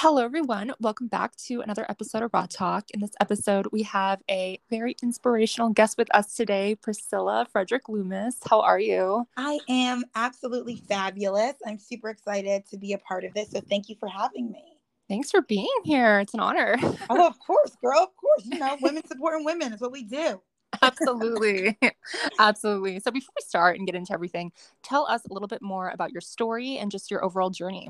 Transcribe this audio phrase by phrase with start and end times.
[0.00, 0.72] Hello, everyone.
[0.78, 2.88] Welcome back to another episode of Raw Talk.
[2.94, 8.36] In this episode, we have a very inspirational guest with us today, Priscilla Frederick Loomis.
[8.48, 9.26] How are you?
[9.36, 11.54] I am absolutely fabulous.
[11.66, 13.50] I'm super excited to be a part of this.
[13.50, 14.78] So, thank you for having me.
[15.08, 16.20] Thanks for being here.
[16.20, 16.76] It's an honor.
[17.10, 17.98] oh, of course, girl.
[17.98, 18.44] Of course.
[18.44, 20.40] You know, women supporting women is what we do.
[20.80, 21.76] Absolutely.
[22.38, 23.00] Absolutely.
[23.00, 24.52] So, before we start and get into everything,
[24.84, 27.88] tell us a little bit more about your story and just your overall journey.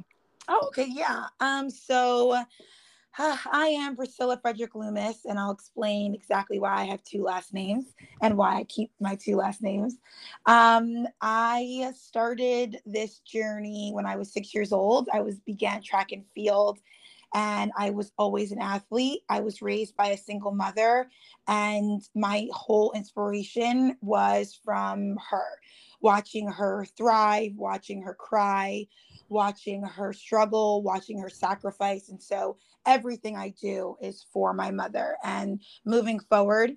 [0.48, 1.26] Oh, okay, yeah.
[1.40, 7.04] Um, so uh, I am Priscilla Frederick Loomis, and I'll explain exactly why I have
[7.04, 9.98] two last names and why I keep my two last names.
[10.46, 15.08] Um, I started this journey when I was six years old.
[15.12, 16.78] I was began track and field
[17.34, 19.22] and I was always an athlete.
[19.28, 21.10] I was raised by a single mother,
[21.46, 25.44] and my whole inspiration was from her
[26.00, 28.86] watching her thrive, watching her cry,
[29.28, 32.08] watching her struggle, watching her sacrifice.
[32.08, 35.16] And so everything I do is for my mother.
[35.22, 36.76] And moving forward,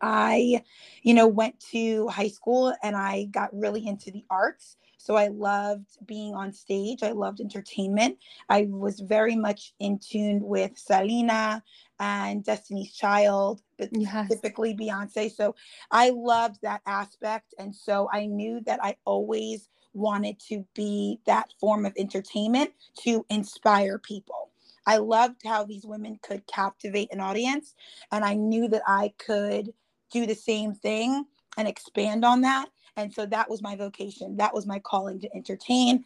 [0.00, 0.62] I,
[1.02, 4.76] you know, went to high school and I got really into the arts.
[4.98, 7.02] So I loved being on stage.
[7.02, 8.18] I loved entertainment.
[8.50, 11.62] I was very much in tune with Selena
[11.98, 14.28] and Destiny's Child, but yes.
[14.28, 15.32] typically Beyonce.
[15.32, 15.54] So
[15.90, 17.54] I loved that aspect.
[17.58, 23.24] And so I knew that I always wanted to be that form of entertainment to
[23.30, 24.50] inspire people.
[24.86, 27.74] I loved how these women could captivate an audience,
[28.12, 29.72] and I knew that I could
[30.10, 31.24] do the same thing
[31.56, 32.68] and expand on that.
[32.96, 34.36] And so that was my vocation.
[34.36, 36.04] That was my calling to entertain.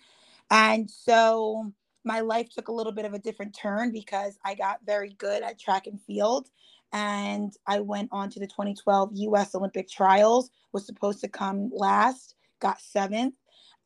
[0.51, 1.73] And so
[2.05, 5.43] my life took a little bit of a different turn because I got very good
[5.43, 6.51] at track and field.
[6.93, 12.35] And I went on to the 2012 US Olympic trials, was supposed to come last,
[12.61, 13.35] got seventh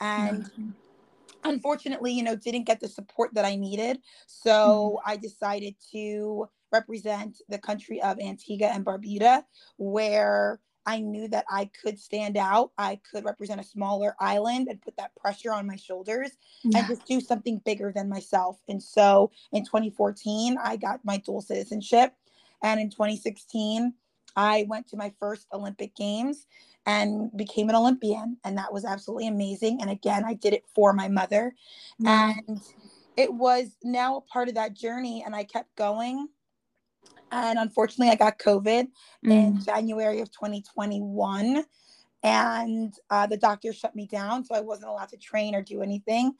[0.00, 0.70] and mm-hmm.
[1.44, 5.10] unfortunately you know didn't get the support that i needed so mm-hmm.
[5.10, 9.42] i decided to represent the country of antigua and barbuda
[9.76, 12.72] where I knew that I could stand out.
[12.78, 16.30] I could represent a smaller island and put that pressure on my shoulders
[16.64, 16.78] yeah.
[16.78, 18.58] and just do something bigger than myself.
[18.70, 22.14] And so in 2014, I got my dual citizenship.
[22.62, 23.92] And in 2016,
[24.38, 26.46] I went to my first Olympic Games
[26.86, 28.36] and became an Olympian.
[28.44, 29.82] And that was absolutely amazing.
[29.82, 31.52] And again, I did it for my mother.
[32.06, 32.60] And
[33.16, 35.24] it was now a part of that journey.
[35.26, 36.28] And I kept going.
[37.32, 38.86] And unfortunately, I got COVID
[39.26, 39.30] mm.
[39.32, 41.64] in January of 2021.
[42.22, 44.44] And uh, the doctor shut me down.
[44.44, 46.34] So I wasn't allowed to train or do anything.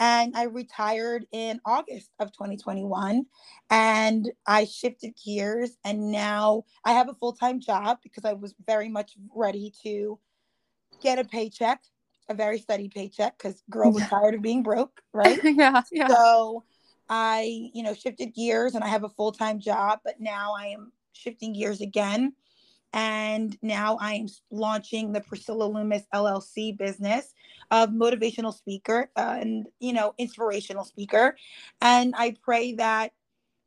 [0.00, 3.26] And I retired in August of 2021
[3.68, 5.76] and I shifted gears.
[5.84, 10.18] And now I have a full time job because I was very much ready to
[11.02, 11.82] get a paycheck,
[12.30, 15.38] a very steady paycheck, because girl was tired of being broke, right?
[15.44, 16.08] yeah, yeah.
[16.08, 16.64] So
[17.10, 20.68] I, you know, shifted gears and I have a full time job, but now I
[20.68, 22.32] am shifting gears again
[22.92, 27.32] and now I'm launching the Priscilla Loomis LLC business
[27.70, 31.36] of motivational speaker uh, and you know inspirational speaker,
[31.80, 33.12] and I pray that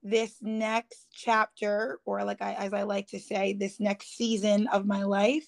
[0.04, 4.86] this next chapter, or like I, as I like to say, this next season of
[4.86, 5.48] my life,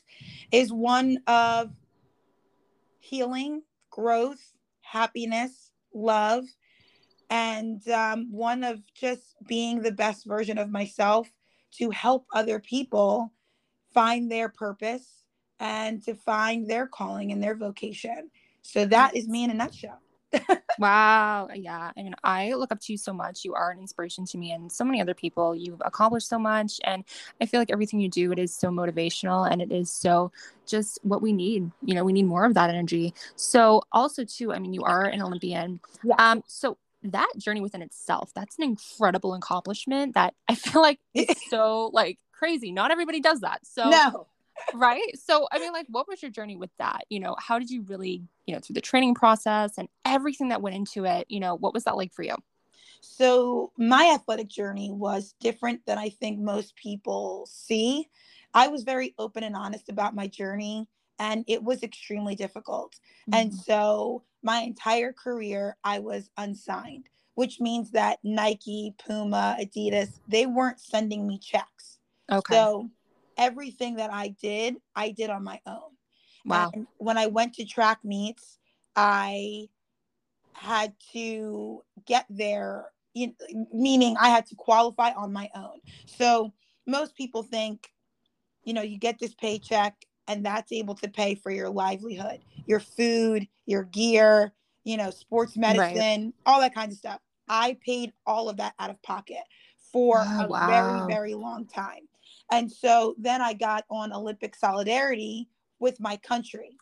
[0.52, 1.72] is one of
[3.00, 4.42] healing, growth,
[4.82, 6.46] happiness, love,
[7.30, 11.30] and um, one of just being the best version of myself
[11.72, 13.34] to help other people
[13.96, 15.24] find their purpose
[15.60, 18.30] and to find their calling and their vocation.
[18.62, 20.00] So that is me in a nutshell.
[20.80, 21.48] wow.
[21.54, 21.92] Yeah.
[21.96, 23.46] I mean, I look up to you so much.
[23.46, 25.56] You are an inspiration to me and so many other people.
[25.56, 26.82] You've accomplished so much.
[26.84, 27.06] And
[27.40, 30.34] I feel like everything you do, it is so motivational and it is so
[30.66, 31.72] just what we need.
[31.82, 33.14] You know, we need more of that energy.
[33.38, 35.80] So also too, I mean, you are an Olympian.
[36.04, 36.16] Yeah.
[36.18, 41.28] Um, so that journey within itself, that's an incredible accomplishment that I feel like is
[41.50, 42.72] so like crazy.
[42.72, 43.66] Not everybody does that.
[43.66, 44.28] So no.
[44.74, 45.18] right.
[45.18, 47.06] So I mean, like, what was your journey with that?
[47.10, 50.62] You know, how did you really, you know, through the training process and everything that
[50.62, 52.36] went into it, you know, what was that like for you?
[53.02, 58.10] So my athletic journey was different than I think most people see.
[58.54, 60.88] I was very open and honest about my journey
[61.20, 62.94] and it was extremely difficult.
[63.30, 63.34] Mm-hmm.
[63.34, 70.46] And so my entire career I was unsigned, which means that Nike, Puma, Adidas, they
[70.46, 71.95] weren't sending me checks
[72.32, 72.56] Okay.
[72.56, 72.90] So
[73.38, 75.92] everything that I did, I did on my own.
[76.46, 76.72] Wow.
[76.74, 78.60] And when I went to track meets,
[78.96, 79.68] I
[80.54, 82.92] had to get there,
[83.74, 85.80] meaning I had to qualify on my own.
[86.06, 86.54] So
[86.88, 87.90] most people think,
[88.64, 89.96] you know, you get this paycheck
[90.28, 95.58] and that's able to pay for your livelihood, your food, your gear, you know, sports
[95.58, 96.34] medicine, right.
[96.46, 97.20] all that kind of stuff.
[97.48, 99.44] I paid all of that out of pocket
[99.92, 100.68] for Oh, a wow.
[100.68, 102.08] very, very long time.
[102.52, 105.50] And so then I got on Olympic solidarity
[105.80, 106.78] with my country.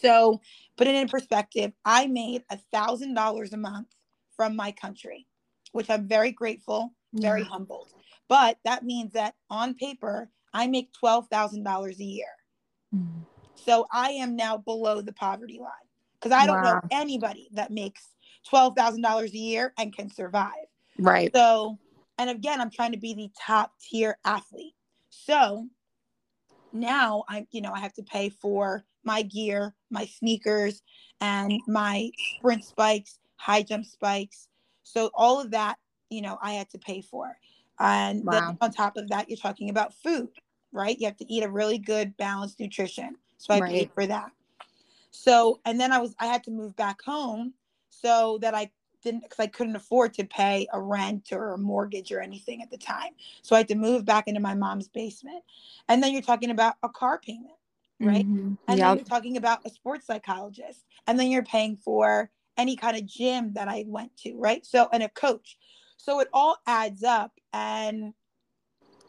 [0.00, 0.40] So
[0.76, 3.88] put it in perspective, I made a thousand dollars a month
[4.36, 5.26] from my country,
[5.72, 7.48] which I'm very grateful, very Yeah.
[7.48, 7.88] humbled.
[8.28, 12.32] But that means that on paper, I make twelve thousand dollars a year.
[12.94, 13.26] Mm.
[13.54, 15.70] So I am now below the poverty line
[16.18, 18.08] because I don't know anybody that makes
[18.48, 20.66] twelve thousand dollars a year and can survive.
[20.98, 21.30] Right.
[21.34, 21.78] So,
[22.18, 24.74] and again, I'm trying to be the top tier athlete.
[25.10, 25.68] So
[26.72, 30.82] now I, you know, I have to pay for my gear, my sneakers,
[31.20, 34.48] and my sprint spikes, high jump spikes.
[34.82, 35.78] So all of that,
[36.10, 37.36] you know, I had to pay for.
[37.78, 40.28] And then on top of that, you're talking about food,
[40.72, 40.98] right?
[40.98, 43.16] You have to eat a really good balanced nutrition.
[43.38, 44.30] So I paid for that.
[45.10, 47.54] So, and then I was, I had to move back home
[47.90, 48.70] so that I
[49.04, 52.70] didn't, because I couldn't afford to pay a rent or a mortgage or anything at
[52.70, 53.12] the time.
[53.42, 55.44] So I had to move back into my mom's basement.
[55.88, 57.54] And then you're talking about a car payment,
[58.00, 58.26] right?
[58.26, 58.58] Mhm.
[58.66, 60.84] And then you're talking about a sports psychologist.
[61.06, 64.64] And then you're paying for any kind of gym that I went to, right?
[64.66, 65.58] So, and a coach.
[65.96, 67.38] So it all adds up.
[67.52, 68.14] And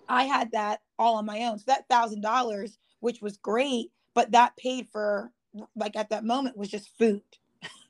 [0.07, 1.57] I had that all on my own.
[1.57, 5.31] So that thousand dollars, which was great, but that paid for
[5.75, 7.23] like at that moment was just food.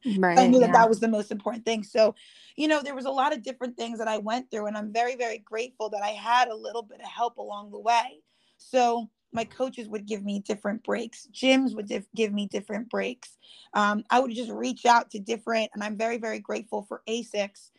[0.05, 0.37] Right.
[0.39, 0.73] I knew that yeah.
[0.73, 1.83] that was the most important thing.
[1.83, 2.15] So,
[2.55, 4.93] you know, there was a lot of different things that I went through, and I'm
[4.93, 8.21] very, very grateful that I had a little bit of help along the way.
[8.57, 11.27] So, my coaches would give me different breaks.
[11.33, 13.37] Gyms would dif- give me different breaks.
[13.73, 17.71] Um, I would just reach out to different, and I'm very, very grateful for ASICS.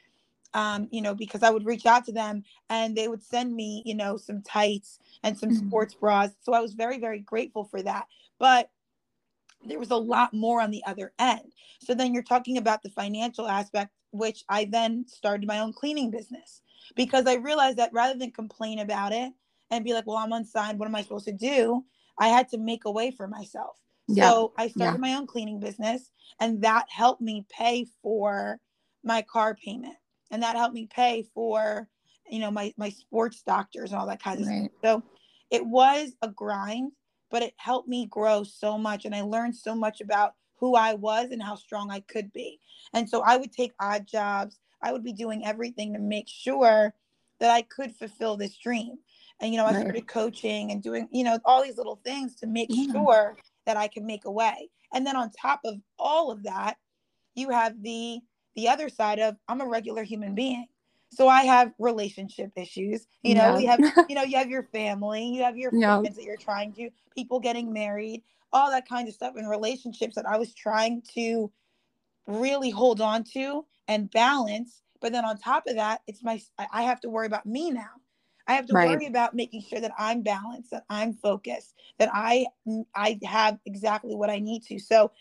[0.54, 3.82] Um, you know, because I would reach out to them and they would send me,
[3.84, 5.66] you know, some tights and some Mhm.
[5.66, 6.30] sports bras.
[6.40, 8.06] So I was very, very grateful for that.
[8.38, 8.70] But
[9.68, 11.52] there was a lot more on the other end.
[11.80, 16.10] So then you're talking about the financial aspect, which I then started my own cleaning
[16.10, 16.62] business
[16.94, 19.32] because I realized that rather than complain about it
[19.70, 21.84] and be like, well, I'm unsigned, what am I supposed to do?
[22.18, 23.76] I had to make a way for myself.
[24.08, 24.30] Yeah.
[24.30, 25.00] So I started Yeah.
[25.00, 26.10] my own cleaning business
[26.40, 28.60] and that helped me pay for
[29.02, 29.96] my car payment.
[30.30, 31.88] And that helped me pay for,
[32.28, 34.70] you know, my my sports doctors and all that kind of stuff.
[34.84, 35.02] So
[35.50, 36.92] it was a grind,
[37.30, 39.04] but it helped me grow so much.
[39.04, 42.60] And I learned so much about who I was and how strong I could be.
[42.94, 44.58] And so I would take odd jobs.
[44.82, 46.94] I would be doing everything to make sure
[47.40, 48.98] that I could fulfill this dream.
[49.40, 52.46] And, you know, I started coaching and doing, you know, all these little things to
[52.46, 52.92] make Yeah.
[52.92, 53.36] sure
[53.66, 54.70] that I could make a way.
[54.94, 56.78] And then on top of all of that,
[57.34, 58.20] you have the
[58.54, 60.66] the other side of I'm a regular human being.
[61.10, 63.06] So I have relationship issues.
[63.22, 63.56] You know, Yeah.
[63.56, 66.02] we have, you know, you have your family, you have your Yeah.
[66.02, 68.22] friends that you're trying to, people getting married,
[68.52, 71.50] all that kind of stuff in relationships that I was trying to
[72.26, 74.82] really hold on to and balance.
[75.00, 77.70] But then on top of that, it's my I I have to worry about me
[77.70, 77.90] now.
[78.48, 78.88] I have to Right.
[78.88, 83.58] worry about making sure that I'm balanced, that I'm focused, that I mm, I have
[83.66, 84.78] exactly what I need to.
[84.78, 85.12] So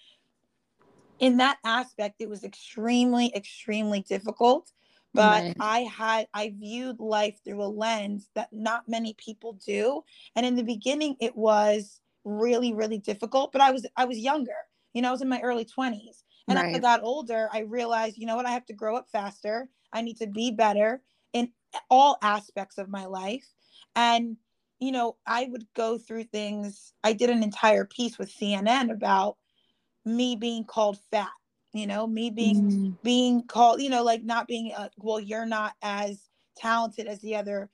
[1.20, 4.72] in that aspect, it was extremely, extremely difficult.
[5.16, 5.56] But Right.
[5.60, 10.04] I had I viewed life through a lens that not many people do.
[10.36, 13.52] And in the beginning, it was really, really difficult.
[13.52, 14.58] But I was I was younger.
[14.94, 16.24] You know, I was in my early 20s.
[16.50, 19.10] And as I got older, I realized, you know what, I have to grow up
[19.10, 19.70] faster.
[19.94, 21.02] I need to be better
[21.34, 21.52] in
[21.90, 23.46] all aspects of my life.
[23.96, 24.38] And,
[24.80, 26.94] you know, I would go through things.
[27.04, 29.38] I did an entire piece with CNN about
[30.06, 31.32] me being called fat,
[31.76, 32.98] you know, me being Mm.
[33.04, 37.36] being called, you know, like not being uh, well, you're not as talented as the
[37.36, 37.70] other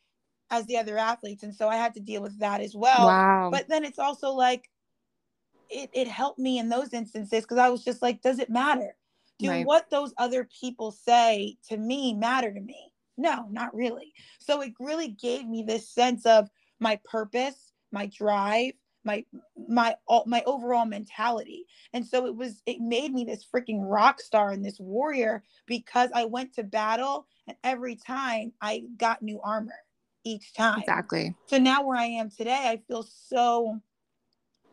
[0.52, 1.44] as the other athletes.
[1.44, 3.08] And so I had to deal with that as well.
[3.08, 3.52] Wow.
[3.52, 4.70] But then it's also like
[5.70, 8.96] it, it helped me in those instances because I was just like, does it matter?
[9.40, 9.66] Do Right.
[9.66, 12.94] what those other people say to me matter to me?
[13.18, 14.14] No, not really.
[14.40, 19.26] So it really gave me this sense of my purpose, my drive, my
[19.68, 21.66] my all my overall mentality.
[21.94, 26.10] And so it was it made me this freaking rock star and this warrior because
[26.14, 29.80] I went to battle and every time I got new armor
[30.24, 30.82] each time.
[30.82, 31.36] exactly.
[31.48, 33.82] So now where I am today, I feel so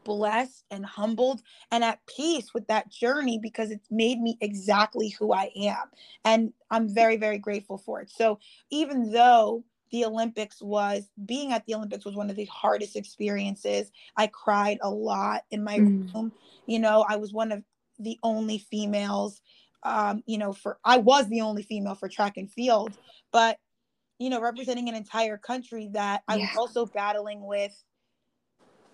[0.04, 5.34] blessed and humbled and at peace with that journey because it's made me exactly who
[5.34, 5.84] I am.
[6.24, 8.10] And I'm very, very grateful for it.
[8.10, 8.38] So
[8.70, 13.90] even though the Olympics was being at the Olympics was one of the hardest experiences,
[14.16, 16.12] I cried a lot in my Mm.
[16.14, 16.32] room.
[16.66, 17.62] You know, I was one of
[17.98, 19.40] the only females
[19.84, 22.96] um, you know, for I was the only female for track and field,
[23.32, 23.58] but
[24.18, 27.72] you know, representing an entire country that I was also battling with,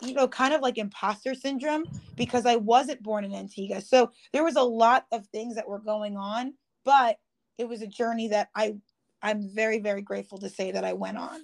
[0.03, 1.87] you know, kind of like imposter syndrome
[2.17, 3.81] because I wasn't born in Antigua.
[3.81, 7.19] So there was a lot of things that were going on, but
[7.57, 8.77] it was a journey that I
[9.25, 11.41] I'm very very grateful to say that I went on.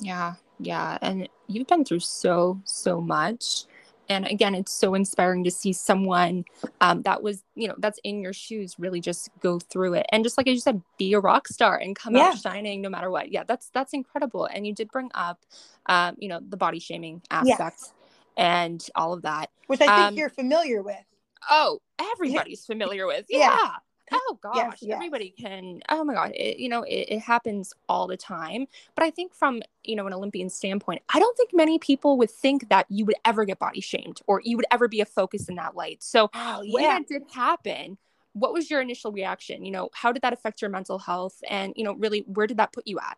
[0.00, 3.64] Yeah, yeah, and you've been through so so much.
[4.06, 6.44] And again it's so inspiring to see someone
[6.82, 10.22] um, that was you know that's in your shoes really just go through it and
[10.22, 12.24] just like i just said be a rock star and come yeah.
[12.24, 13.32] out shining no matter what.
[13.32, 14.44] Yeah that's that's incredible.
[14.44, 15.38] And you did bring up
[15.86, 17.94] um, you know the body shaming aspects
[18.36, 19.48] and all of that.
[19.68, 21.06] Which i think um, you're familiar with.
[21.48, 21.80] Oh
[22.12, 23.24] everybody's familiar with.
[23.30, 23.56] Yeah.
[23.62, 23.70] yeah
[24.12, 24.94] oh gosh yes, yes.
[24.94, 29.04] everybody can oh my god it, you know it, it, happens all the time but
[29.04, 32.68] i think from you know an olympian standpoint i don't think many people would think
[32.68, 35.54] that you would ever get body shamed or you would ever be a focus in
[35.54, 36.72] that light so oh, yeah.
[36.72, 37.96] when that did happen
[38.34, 41.72] what was your initial reaction you know how did that affect your mental health and
[41.76, 43.16] you know really where did that put you at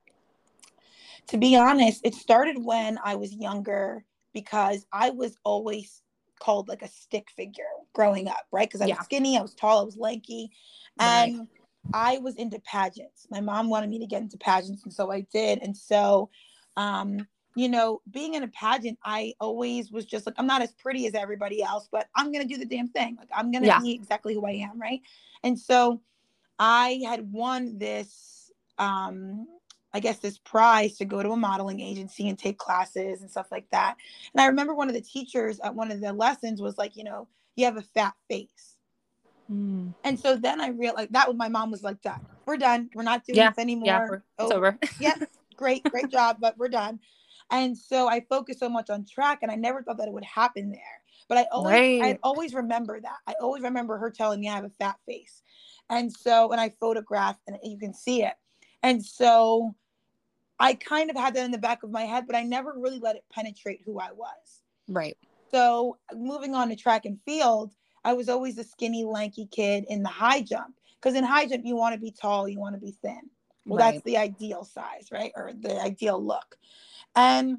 [1.27, 6.03] to be honest it started when i was younger because i was always
[6.39, 8.69] called like a stick figure growing up, right?
[8.69, 10.51] Because I was skinny, I was tall, I was lanky,
[10.99, 11.47] and right.
[11.93, 13.27] I was into pageants.
[13.31, 15.61] My mom wanted me to get into pageants, and so I did.
[15.63, 16.31] And so,
[16.77, 20.73] um, you know, being in a pageant, I always was just like, I'm not as
[20.73, 23.17] pretty as everybody else, but I'm gonna do the damn thing.
[23.19, 23.81] Like I'm gonna yeah.
[23.81, 25.01] be exactly who I am, right?
[25.43, 26.01] And so,
[26.59, 29.47] I had won this um
[29.97, 33.47] I guess this prize to go to a modeling agency and take classes and stuff
[33.51, 33.97] like that.
[34.35, 37.05] And I remember one of the teachers at one of the lessons was like, you
[37.05, 38.77] know, you have a fat face.
[39.51, 39.95] Mm.
[40.05, 42.21] And so then I realized that was my mom was like, done.
[42.45, 42.91] We're done.
[42.95, 43.49] We're not doing yeah.
[43.49, 43.87] this anymore.
[43.87, 44.07] Yeah,
[44.45, 44.79] it's oh, over.
[45.01, 45.15] yeah,
[45.57, 47.01] great, great job, but we're done.
[47.51, 50.25] And so I focused so much on track and I never thought that it would
[50.25, 50.81] happen there.
[51.27, 52.03] But I always right.
[52.03, 53.17] I always remember that.
[53.27, 55.41] I always remember her telling me I have a fat face.
[55.89, 58.35] And so and I photographed and you can see it.
[58.83, 59.75] And so
[60.59, 62.99] I kind of had that in the back of my head, but I never really
[62.99, 64.63] let it penetrate who I was.
[64.89, 65.17] Right.
[65.51, 67.73] So moving on to track and field,
[68.05, 70.75] I was always a skinny, lanky kid in the high jump.
[71.01, 73.21] Because in high jump, you want to be tall, you want to be thin.
[73.67, 73.93] Well, right.
[73.93, 75.33] that's the ideal size, right?
[75.37, 76.57] Or the ideal look.
[77.15, 77.59] And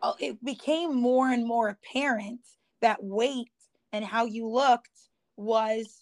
[0.00, 2.40] uh, it became more and more apparent
[2.80, 3.50] that weight
[3.92, 4.88] and how you looked
[5.36, 6.01] was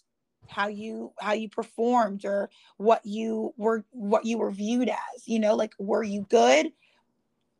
[0.51, 5.39] how you how you performed or what you were what you were viewed as you
[5.39, 6.71] know like were you good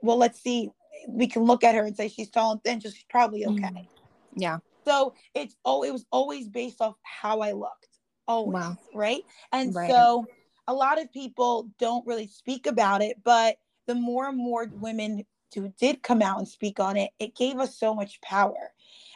[0.01, 0.69] well let's see
[1.07, 3.62] we can look at her and say she's tall and thin so she's probably okay
[3.63, 3.88] mm.
[4.36, 7.88] yeah so it's oh it was always based off how i looked
[8.27, 8.77] oh wow.
[8.93, 9.89] right and right.
[9.89, 10.25] so
[10.67, 13.55] a lot of people don't really speak about it but
[13.88, 17.57] the more and more women who did come out and speak on it it gave
[17.57, 18.71] us so much power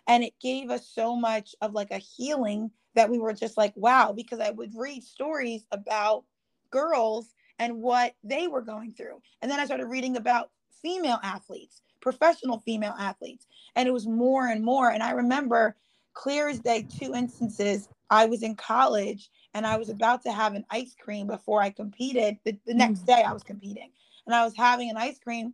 [0.07, 3.73] and it gave us so much of like a healing that we were just like,
[3.75, 6.23] wow, because I would read stories about
[6.71, 9.21] girls and what they were going through.
[9.41, 10.49] And then I started reading about
[10.81, 13.47] female athletes, professional female athletes.
[13.75, 14.89] And it was more and more.
[14.89, 15.75] And I remember
[16.13, 17.89] clear as day, two instances.
[18.09, 21.69] I was in college and I was about to have an ice cream before I
[21.69, 22.37] competed.
[22.43, 23.07] The, the next mm.
[23.07, 23.91] day I was competing
[24.25, 25.53] and I was having an ice cream.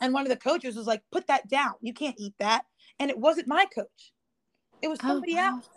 [0.00, 1.74] And one of the coaches was like, put that down.
[1.80, 2.64] You can't eat that.
[2.98, 4.12] And it wasn't my coach,
[4.82, 5.50] it was oh, somebody oh, wow.
[5.56, 5.68] else.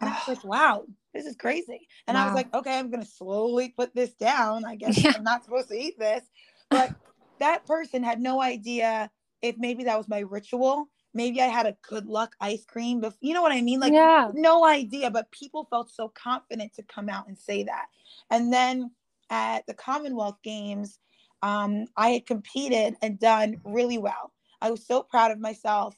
[0.00, 0.84] And I was like, wow,
[1.14, 1.88] this is crazy.
[2.06, 2.22] And wow.
[2.22, 4.64] I was like, okay, I'm going to slowly put this down.
[4.64, 5.12] I guess yeah.
[5.14, 6.22] I'm not supposed to eat this.
[6.70, 6.94] But
[7.38, 9.10] that person had no idea
[9.42, 10.88] if maybe that was my ritual.
[11.14, 13.00] Maybe I had a good luck ice cream.
[13.00, 13.80] But you know what I mean?
[13.80, 14.30] Like, yeah.
[14.34, 15.10] no idea.
[15.10, 17.86] But people felt so confident to come out and say that.
[18.30, 18.90] And then
[19.30, 20.98] at the Commonwealth Games,
[21.42, 24.32] um, I had competed and done really well.
[24.60, 25.96] I was so proud of myself.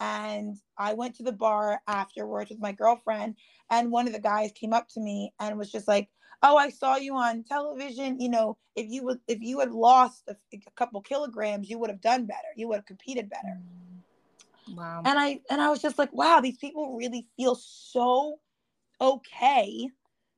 [0.00, 3.36] And I went to the bar afterwards with my girlfriend,
[3.70, 6.08] and one of the guys came up to me and was just like,
[6.42, 8.18] "Oh, I saw you on television.
[8.18, 11.90] You know, if you would, if you had lost a, a couple kilograms, you would
[11.90, 12.48] have done better.
[12.56, 14.76] You would have competed better." Mm.
[14.76, 15.02] Wow.
[15.04, 18.40] And I and I was just like, "Wow, these people really feel so
[19.00, 19.88] okay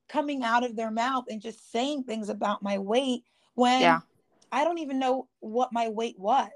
[0.08, 4.00] coming out of their mouth and just saying things about my weight when yeah.
[4.50, 6.50] I don't even know what my weight was."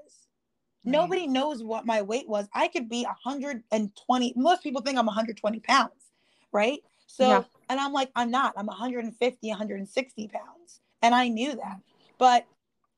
[0.87, 0.93] Mm-hmm.
[0.93, 2.47] Nobody knows what my weight was.
[2.53, 4.33] I could be 120.
[4.37, 5.91] Most people think I'm 120 pounds,
[6.53, 6.79] right?
[7.07, 7.43] So, yeah.
[7.69, 8.53] and I'm like, I'm not.
[8.55, 10.79] I'm 150, 160 pounds.
[11.01, 11.81] And I knew that.
[12.17, 12.45] But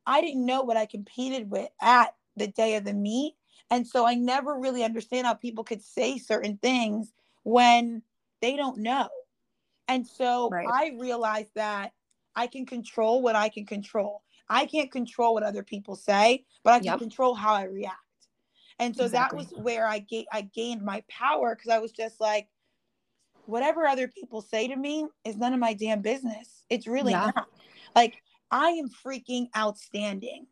[0.06, 3.36] I didn't know what I competed with at the day of the meet.
[3.72, 7.12] And so I never really understand how people could say certain things
[7.44, 8.04] when
[8.42, 9.10] they don't know.
[9.88, 10.68] And so right.
[10.72, 11.94] I realized that
[12.36, 14.22] I can control what I can control.
[14.50, 17.00] I can't control what other people say, but I can yep.
[17.00, 17.98] control how I react.
[18.80, 19.44] And so exactly.
[19.44, 22.48] that was where I ga- I gained my power because I was just like,
[23.46, 26.64] whatever other people say to me is none of my damn business.
[26.70, 27.32] It's really yeah.
[27.36, 27.48] not.
[27.96, 30.48] Like I am freaking outstanding.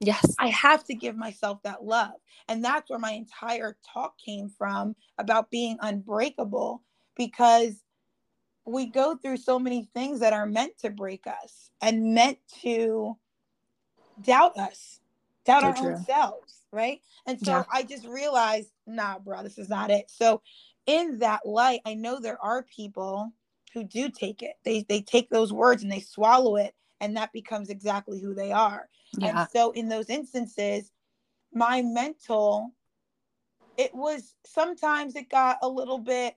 [0.00, 0.34] Yes.
[0.38, 2.12] I have to give myself that love.
[2.48, 6.82] And that's where my entire talk came from about being unbreakable
[7.16, 7.82] because
[8.66, 13.16] we go through so many things that are meant to break us and meant to
[14.20, 15.00] doubt us,
[15.44, 15.90] doubt So our true.
[15.90, 17.00] own selves, right?
[17.26, 17.64] And so Yeah.
[17.72, 20.10] I just realized, nah, bro, this is not it.
[20.10, 20.42] So
[20.86, 23.32] in that light, I know there are people
[23.72, 24.54] who do take it.
[24.64, 28.52] They they take those words and they swallow it, and that becomes exactly who they
[28.52, 28.88] are.
[29.18, 29.40] Yeah.
[29.40, 30.90] And so in those instances,
[31.52, 32.72] my mental,
[33.76, 36.36] it was sometimes it got a little bit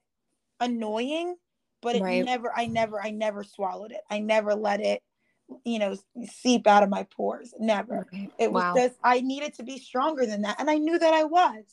[0.60, 1.36] annoying,
[1.82, 2.24] but it Right.
[2.26, 4.02] never, I never, I never swallowed it.
[4.10, 5.04] I never let it,
[5.63, 7.54] you know, seep out of my pores.
[7.60, 8.08] Never.
[8.38, 8.74] It was Wow.
[8.75, 10.60] just I needed to be stronger than that.
[10.60, 11.63] And I knew that I was.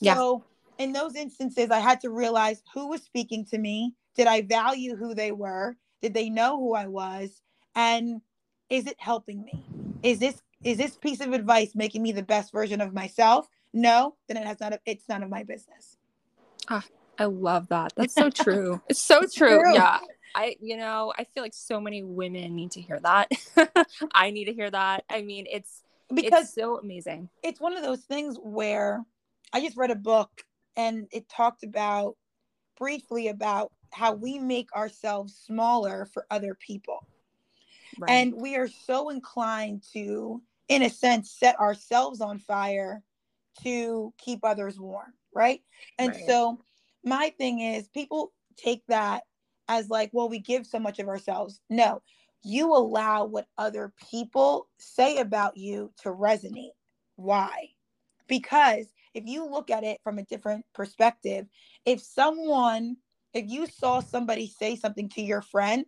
[0.00, 0.14] Yeah.
[0.14, 0.44] So
[0.78, 3.94] in those instances, I had to realize who was speaking to me.
[4.14, 5.76] Did I value who they were?
[6.02, 7.40] Did they know who I was?
[7.74, 8.20] And
[8.68, 9.64] is it helping me?
[10.02, 13.48] Is this is this piece of advice making me the best version of myself?
[13.72, 15.96] No, then it has not it's none of my business.
[16.68, 16.84] ah,
[17.18, 17.92] I love that.
[17.96, 18.80] That's so true.
[18.88, 19.60] It's so true.
[19.60, 19.74] true.
[19.74, 20.00] Yeah.
[20.38, 23.28] I, you know, I feel like so many women need to hear that.
[24.14, 25.02] I need to hear that.
[25.10, 25.82] I mean, it's
[26.14, 27.28] Because it's so amazing.
[27.42, 29.04] it's one of those things where
[29.52, 30.30] I just read a book
[30.76, 32.14] and it talked about
[32.78, 37.00] briefly about how we make ourselves smaller for other people.
[37.98, 38.12] Right.
[38.12, 43.02] And we are so inclined to, in a sense, set ourselves on fire
[43.64, 45.14] to keep others warm.
[45.34, 45.62] Right.
[45.98, 46.24] And Right.
[46.26, 46.60] so
[47.04, 49.24] my thing is, people take that
[49.68, 51.60] as like, well, we give so much of ourselves.
[51.68, 52.02] No,
[52.42, 56.72] you allow what other people say about you to resonate.
[57.16, 57.70] Why?
[58.26, 61.46] Because if you look at it from a different perspective,
[61.84, 62.96] if someone,
[63.34, 65.84] if you saw somebody say something to your friend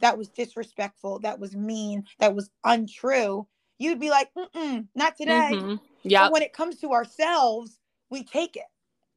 [0.00, 3.46] that was disrespectful, that was mean, that was untrue,
[3.78, 5.50] you'd be like, Mm-mm, not today.
[5.52, 5.80] Mhm.
[6.02, 6.24] Yeah.
[6.24, 7.78] But when it comes to ourselves,
[8.10, 8.66] we take it.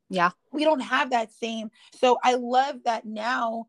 [0.10, 0.32] Yeah.
[0.51, 1.70] We don't have that same.
[1.94, 3.68] So I love that now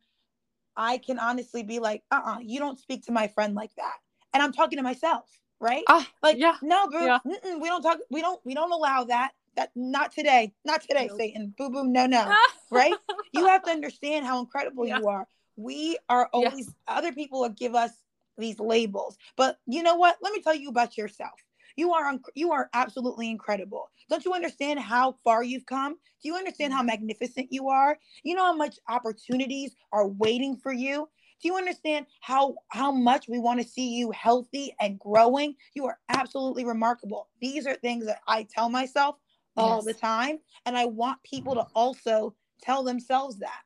[0.81, 3.97] I can honestly be like, uh uh you don't speak to my friend like that.
[4.33, 5.29] And I'm talking to myself,
[5.61, 5.85] right?
[5.89, 6.57] Ah, like, yeah.
[6.63, 7.19] no, boo, Yeah.
[7.25, 9.33] we don't talk, we don't, we don't allow that.
[9.57, 11.19] That not today, not today, Nope.
[11.19, 11.55] Satan.
[11.59, 12.33] Boo boo, no, no.
[12.71, 12.95] right?
[13.33, 14.99] You have to understand how incredible Yeah.
[14.99, 15.27] you are.
[15.57, 16.49] We are Yeah.
[16.49, 17.91] always other people will give us
[18.39, 20.17] these labels, but you know what?
[20.23, 21.39] Let me tell you about yourself.
[21.81, 23.91] You are unc- you are absolutely incredible.
[24.11, 25.95] Don't you understand how far you've come?
[26.23, 26.89] Do you understand how mm-hmm.
[26.89, 27.99] magnificent you are?
[28.23, 31.09] You know how much opportunities are waiting for you?
[31.41, 35.57] Do you understand how how much we want to see you healthy and growing?
[35.73, 37.31] You are absolutely remarkable.
[37.41, 39.17] These are things that I tell myself
[39.57, 39.87] all Yes.
[39.87, 43.63] the time and I want people to also tell themselves that.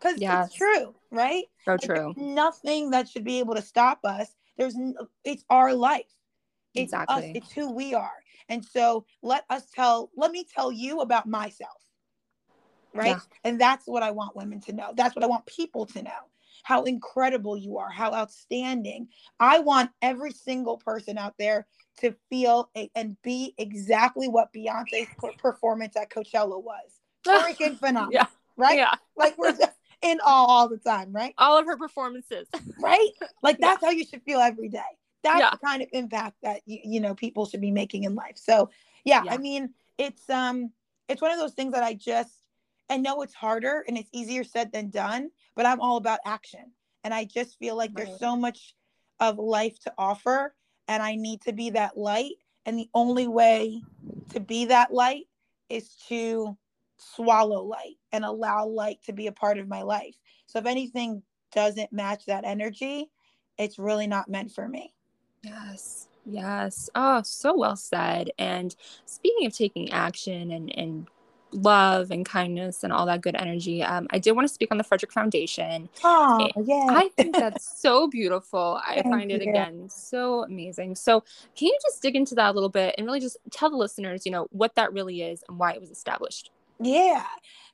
[0.00, 0.48] Cuz Yes.
[0.48, 1.44] it's true, right?
[1.64, 2.14] So Like, true.
[2.16, 4.34] Nothing that should be able to stop us.
[4.56, 4.76] There's
[5.22, 6.12] it's our life.
[6.74, 7.02] It's us.
[7.02, 7.32] Exactly.
[7.34, 8.10] It's who we are.
[8.48, 11.70] And so let us tell let me tell you about myself.
[12.94, 13.16] Right?
[13.16, 13.20] Yeah.
[13.44, 14.92] And that's what I want women to know.
[14.94, 16.10] That's what I want people to know.
[16.64, 19.08] How incredible you are, how outstanding.
[19.40, 21.66] I want every single person out there
[22.00, 25.08] to feel a, and be exactly what Beyonce's
[25.38, 27.00] performance at Coachella was.
[27.26, 28.12] Freaking phenomenal.
[28.12, 28.26] Yeah.
[28.56, 28.78] Right?
[28.78, 28.94] Yeah.
[29.16, 31.34] Like we're just in awe all the time, right?
[31.38, 32.48] All of her performances.
[32.80, 33.10] right?
[33.42, 33.68] Like Yeah.
[33.68, 34.80] that's how you should feel every day.
[35.22, 35.50] That's Yeah.
[35.50, 38.36] the kind of impact that you, you know people should be making in life.
[38.36, 38.70] So
[39.04, 39.32] yeah, Yeah.
[39.34, 40.72] I mean it's um
[41.08, 42.32] it's one of those things that I just
[42.90, 46.72] I know it's harder and it's easier said than done, but I'm all about action.
[47.04, 48.74] And I just feel like there's so much
[49.18, 50.54] of life to offer
[50.88, 52.34] and I need to be that light.
[52.66, 53.82] And the only way
[54.30, 55.24] to be that light
[55.68, 56.56] is to
[56.98, 60.14] swallow light and allow light to be a part of my life.
[60.46, 63.10] So if anything doesn't match that energy,
[63.58, 64.94] it's really not meant for me.
[65.42, 66.08] Yes.
[66.24, 66.88] Yes.
[66.94, 68.30] Oh, so well said.
[68.38, 68.74] And
[69.06, 71.08] speaking of taking action and, and
[71.50, 74.78] love and kindness and all that good energy, um, I did want to speak on
[74.78, 75.88] the Frederick Foundation.
[76.04, 76.86] Oh, yeah.
[76.90, 78.80] I think that's so beautiful.
[78.86, 79.50] I find it you.
[79.50, 80.94] again so amazing.
[80.94, 81.24] So,
[81.56, 84.24] can you just dig into that a little bit and really just tell the listeners,
[84.24, 86.50] you know, what that really is and why it was established?
[86.80, 87.24] Yeah.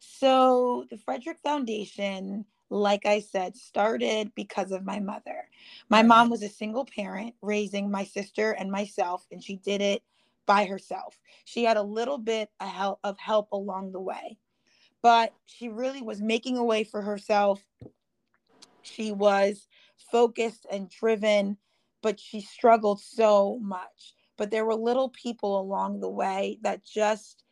[0.01, 5.49] So the Frederick Foundation, like I said, started because of my mother.
[5.89, 10.03] My mom was a single parent raising my sister and myself, and she did it
[10.47, 11.19] by herself.
[11.45, 14.39] She had a little bit of help, of help along the way,
[15.03, 17.63] but she really was making a way for herself.
[18.83, 19.67] She was
[20.11, 21.57] focused and driven,
[22.03, 24.15] but she struggled so much.
[24.37, 27.45] But there were little people along the way that just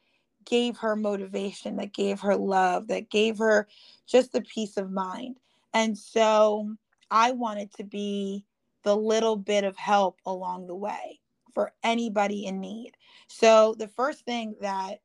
[0.47, 3.69] gave her motivation, that gave her love, that gave her
[4.07, 5.39] just the peace of mind.
[5.75, 6.75] And so
[7.11, 8.45] I wanted to be
[8.83, 11.21] the little bit of help along the way
[11.53, 12.93] for anybody in need.
[13.29, 15.01] So the first thing that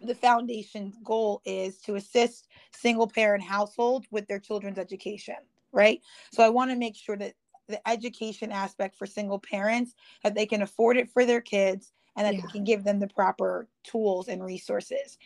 [0.00, 5.34] the foundation's goal is to assist single parent households with their children's education,
[5.72, 6.00] right?
[6.32, 7.34] So I want to make sure that
[7.68, 12.26] the education aspect for single parents that they can afford it for their kids and
[12.26, 12.40] that yeah.
[12.40, 15.16] they can give them the proper tools and resources.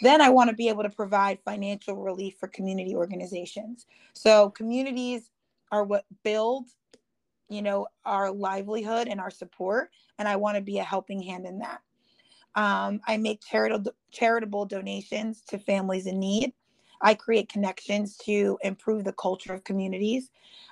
[0.00, 3.86] Then I want to be able to provide financial relief for community organizations.
[4.12, 5.28] So communities
[5.72, 6.66] are what build,
[7.48, 11.46] you know, our livelihood and our support, and I want to be a helping hand
[11.46, 11.80] in that.
[12.54, 16.52] Um, I make charitable charitable donations to families in need.
[17.02, 20.30] I create connections to improve the culture of communities.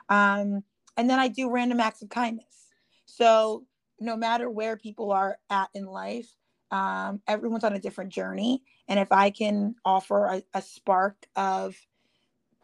[0.08, 0.62] Um,
[0.96, 2.68] and then I do random acts of kindness.
[3.06, 3.64] So
[4.00, 6.28] no matter where people are at in life,
[6.70, 8.62] um, everyone's on a different journey.
[8.88, 11.76] And if I can offer a, a spark of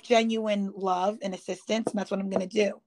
[0.03, 2.81] genuine love and assistance, that's what I'm going to do.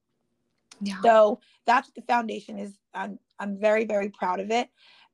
[0.81, 1.01] Yeah.
[1.01, 2.77] So that's what the foundation is.
[2.93, 4.69] I'm, I'm very, very proud of it.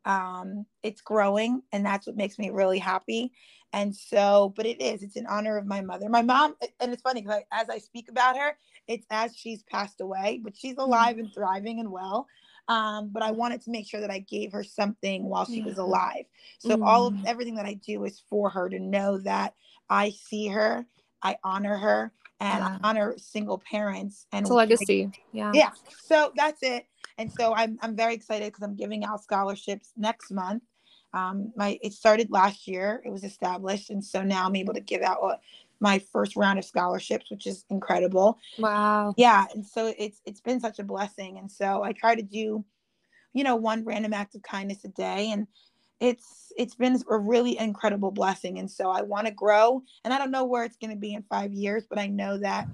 [0.06, 3.32] Um, it's growing, and that's what makes me really happy.
[3.74, 6.10] And so, but it is, it's in honor of my mother.
[6.10, 10.02] My mom, and it's funny because as I speak about her, it's as she's passed
[10.02, 10.82] away, but she's mm-hmm.
[10.82, 12.28] alive and thriving and well.
[12.70, 15.80] Um, but I wanted to make sure that I gave her something while she was
[15.80, 16.26] alive.
[16.60, 16.86] So mm.
[16.86, 17.26] all of mm.
[17.26, 19.56] everything that I do is for her to know that
[19.90, 20.86] I see her,
[21.24, 22.78] I honor her, and yeah.
[22.82, 24.28] I honor single parents.
[24.32, 25.12] And it's a legacy.
[25.32, 25.52] Yeah.
[25.54, 25.72] Yeah.
[26.06, 26.86] So that's it.
[27.18, 30.62] And so I'm I'm very excited because I'm giving out scholarships next month.
[31.12, 33.02] Um, my it started last year.
[33.04, 35.40] It was established, and so now I'm able to give out
[35.80, 38.38] my first round of scholarships, which is incredible.
[38.58, 39.14] Wow.
[39.18, 42.64] Yeah, and so it's it's been such a blessing, and so I try to do,
[43.34, 45.48] you know, one random act of kindness a day, and
[46.00, 50.18] it's it's been a really incredible blessing, and so I want to grow, and I
[50.18, 52.68] don't know where it's going to be in five years, but I know that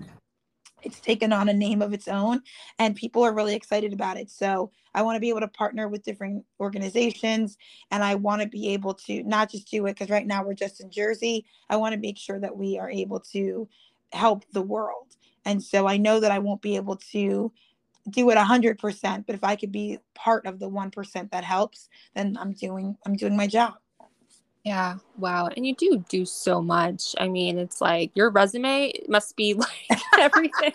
[0.86, 2.42] it's taken on a name of its own
[2.80, 4.30] and people are really excited about it.
[4.30, 7.58] So i want to be able to partner with different organizations
[7.92, 10.54] and i want to be able to not just do it because right now we're
[10.54, 13.68] just in jersey i want to make sure that we are able to
[14.14, 15.18] help the world.
[15.44, 17.52] And so i know that i won't be able to
[18.10, 22.38] do it 100% but if i could be part of the 1% that helps then
[22.40, 23.74] i'm doing i'm doing my job
[24.66, 24.96] yeah.
[25.20, 25.50] Wow.
[25.56, 27.14] And you do do so much.
[27.20, 29.54] I mean, it's like your resume must be
[29.90, 30.74] like everything.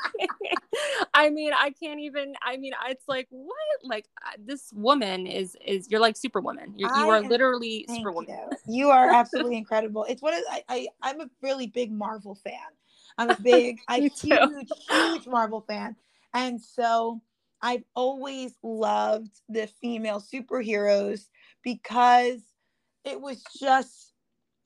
[1.14, 3.56] I mean, I can't even, I mean, it's like, what?
[3.82, 4.06] Like
[4.38, 6.72] this woman is, is you're like superwoman.
[6.76, 8.38] You're, you are literally superwoman.
[8.68, 8.74] You.
[8.76, 10.06] you are absolutely incredible.
[10.08, 12.54] It's what I, I, I'm a really big Marvel fan.
[13.18, 15.96] I'm a big, a huge, huge Marvel fan.
[16.32, 17.20] And so
[17.60, 21.26] I've always loved the female superheroes
[21.64, 22.40] because
[23.04, 24.10] it was just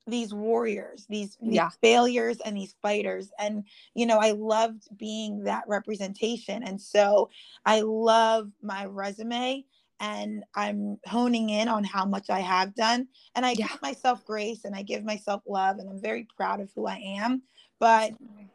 [0.07, 1.70] these warriors these, these yeah.
[1.81, 7.31] failures and these fighters and you know i loved being that representation and so
[7.64, 9.64] i love my resume
[10.01, 13.66] and i'm honing in on how much i have done and i yeah.
[13.66, 16.97] give myself grace and i give myself love and i'm very proud of who i
[16.97, 17.40] am
[17.81, 18.12] but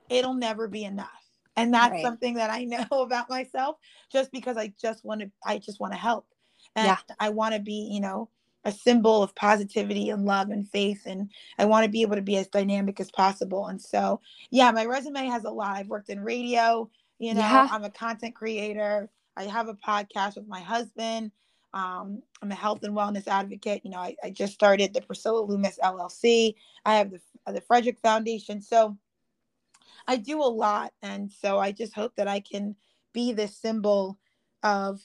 [0.09, 1.09] it'll never be enough
[1.55, 2.03] and that's right.
[2.03, 3.77] something that i know about myself
[4.11, 6.27] just because i just want to i just want to help
[6.75, 6.97] and yeah.
[7.19, 8.29] i want to be you know
[8.65, 12.21] a symbol of positivity and love and faith and i want to be able to
[12.21, 13.67] be as dynamic as possible.
[13.67, 14.19] And so
[14.51, 15.77] yeah my resume has a lot.
[15.77, 17.67] I've worked in radio you know yeah.
[17.71, 19.09] i'm a content creator.
[19.37, 21.31] I have a podcast with my husband.
[21.73, 23.81] Um, i'm a health and wellness advocate.
[23.83, 27.99] You know I, I just started the priscilla loomis llc i have the, the frederick
[27.99, 28.61] foundation.
[28.61, 28.97] So
[30.07, 30.91] i do a lot.
[31.01, 32.75] And so i just hope that i can
[33.13, 34.19] be this symbol
[34.63, 35.01] of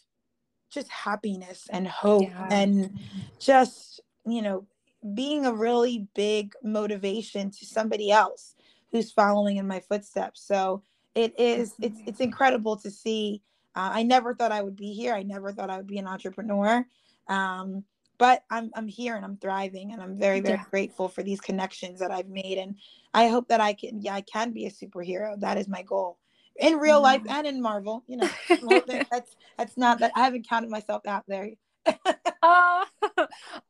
[0.74, 2.48] just happiness and hope yeah.
[2.50, 2.98] and
[3.38, 4.66] just you know
[5.14, 8.54] being a really big motivation to somebody else
[8.90, 10.40] who's following in my footsteps.
[10.46, 10.82] So
[11.14, 13.42] it is it's it's incredible to see
[13.76, 15.14] uh, i never thought i would be here.
[15.14, 16.86] I never thought i would be an entrepreneur.
[17.28, 17.84] Um,
[18.16, 20.64] but I'm, I'm here and i'm thriving and i'm very very yeah.
[20.70, 22.58] grateful for these connections that i've made.
[22.58, 22.76] And
[23.12, 25.38] i hope that i can yeah i can be a superhero.
[25.38, 26.18] That is my goal
[26.58, 28.04] in real life and in Marvel.
[28.06, 28.30] You know,
[29.10, 31.50] that's that's not that I haven't counted myself out there.
[31.86, 31.94] uh,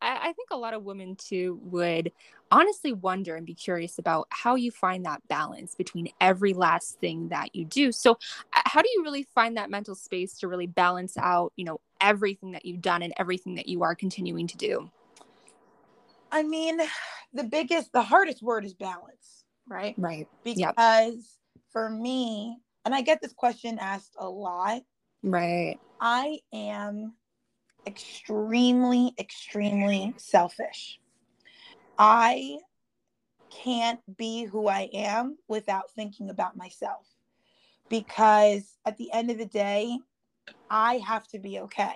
[0.01, 2.13] I, I think a lot of women too would
[2.51, 7.29] honestly wonder and be curious about how you find that balance between every last thing
[7.29, 7.93] that you do.
[7.93, 8.13] So,
[8.53, 11.81] uh, how do you really find that mental space to really balance out, you know,
[12.01, 14.91] everything that you've done and everything that you are continuing to do?
[16.31, 16.81] I mean,
[17.33, 19.95] the biggest, the hardest word is balance, right?
[19.97, 20.29] Right.
[20.43, 20.75] Because yep.
[21.73, 24.83] for me, and I get this question asked a lot.
[25.23, 25.79] Right.
[26.01, 27.15] I am
[27.87, 30.99] extremely, extremely selfish.
[31.99, 32.59] I
[33.51, 37.07] can't be who I am without thinking about myself
[37.89, 39.99] because at the end of the day,
[40.69, 41.95] I have to be okay.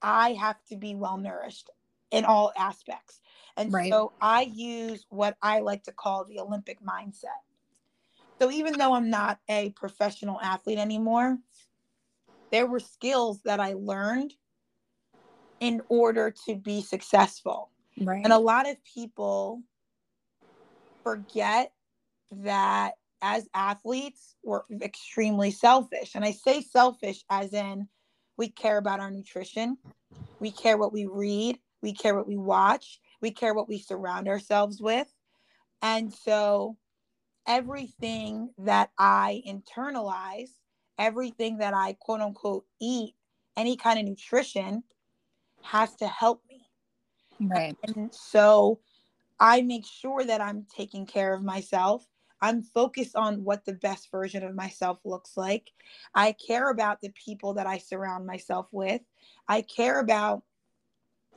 [0.00, 1.70] I have to be well nourished
[2.10, 3.20] in all aspects.
[3.56, 3.92] And Right.
[3.92, 7.42] so I use what I like to call the Olympic mindset.
[8.40, 11.38] So even though I'm not a professional athlete anymore,
[12.52, 14.32] there were skills that I learned
[15.60, 17.70] in order to be successful.
[18.00, 18.22] Right.
[18.22, 19.62] And a lot of people
[21.02, 21.72] forget
[22.30, 26.14] that as athletes, we're extremely selfish.
[26.14, 27.88] And I say selfish as in
[28.36, 29.78] we care about our nutrition,
[30.38, 34.28] we care what we read, we care what we watch, we care what we surround
[34.28, 35.08] ourselves with.
[35.82, 36.76] And so
[37.48, 40.50] everything that I internalize,
[40.98, 43.14] everything that I quote unquote eat,
[43.56, 44.84] any kind of nutrition
[45.62, 46.68] has to help me.
[47.40, 47.76] right.
[47.82, 48.80] And so
[49.40, 52.06] I make sure that I'm taking care of myself.
[52.40, 55.72] I'm focused on what the best version of myself looks like.
[56.14, 59.00] I care about the people that I surround myself with.
[59.48, 60.42] I care about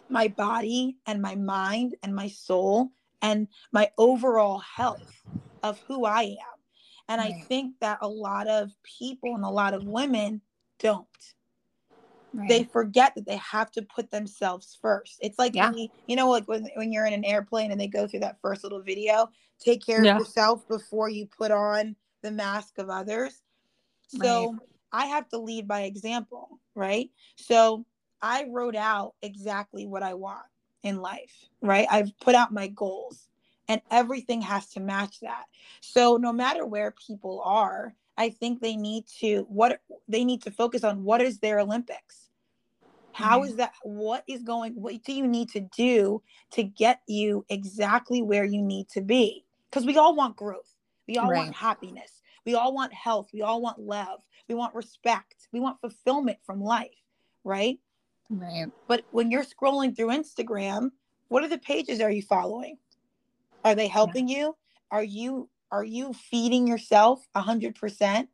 [0.10, 2.90] my body and my mind and my soul
[3.22, 5.22] and my overall health
[5.64, 6.38] of who I am.
[7.10, 10.42] And I think that a lot of people and a lot of women
[10.80, 11.08] don't
[12.34, 12.48] Right.
[12.50, 15.18] they forget that they have to put themselves first.
[15.22, 15.70] It's like Yeah.
[15.70, 18.22] when you, you know, like when, when you're in an airplane and they go through
[18.22, 20.14] that first little video, take care Yeah.
[20.14, 23.42] of yourself before you put on the mask of others.
[24.08, 24.56] So
[24.94, 27.10] I have to lead by example, right?
[27.36, 27.86] So
[28.22, 30.46] I wrote out exactly what I want
[30.84, 31.88] in life, right?
[31.92, 33.28] I've put out my goals
[33.72, 35.46] and everything has to match that.
[35.80, 39.80] So no matter where people are, I think they need to what
[40.10, 42.30] they need to focus on what is their Olympics.
[43.14, 43.50] How Right.
[43.50, 48.22] is that what is going what do you need to do to get you exactly
[48.22, 49.46] where you need to be?
[49.70, 50.76] Because we all want growth.
[51.08, 52.22] We all want happiness.
[52.46, 53.30] We all want health.
[53.34, 54.20] We all want love.
[54.50, 55.48] We want respect.
[55.54, 56.90] We want fulfillment from life,
[57.46, 57.80] right?
[58.30, 58.68] Right.
[58.88, 60.92] But when you're scrolling through Instagram,
[61.30, 62.78] what are the pages are you following?
[63.64, 64.56] Are they helping you?
[64.90, 68.28] Are you are you feeding yourself 100%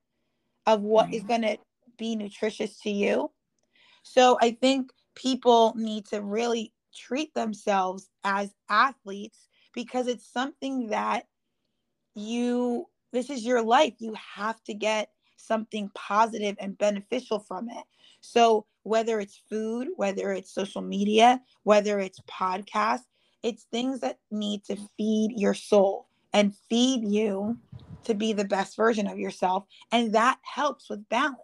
[0.65, 1.31] of what is mm-hmm.
[1.31, 1.41] Right.
[1.41, 1.57] going to
[1.97, 3.31] be nutritious to you?
[4.01, 11.27] So I think people need to really treat themselves as athletes because it's something that
[12.15, 13.93] you this is your life.
[13.99, 17.83] You have to get something positive and beneficial from it.
[18.21, 23.05] So whether it's food, whether it's social media, whether it's podcasts,
[23.47, 27.57] it's things that need to feed your soul and feed you
[28.03, 29.65] to be the best version of yourself.
[29.91, 31.37] And that helps with balance.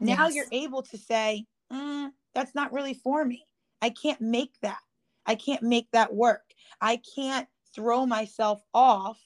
[0.00, 0.34] Now Yes.
[0.34, 3.46] you're able to say, "Mm, that's not really for me.
[3.80, 4.80] I can't make that.
[5.24, 6.52] I can't make that work.
[6.80, 9.20] I can't throw myself off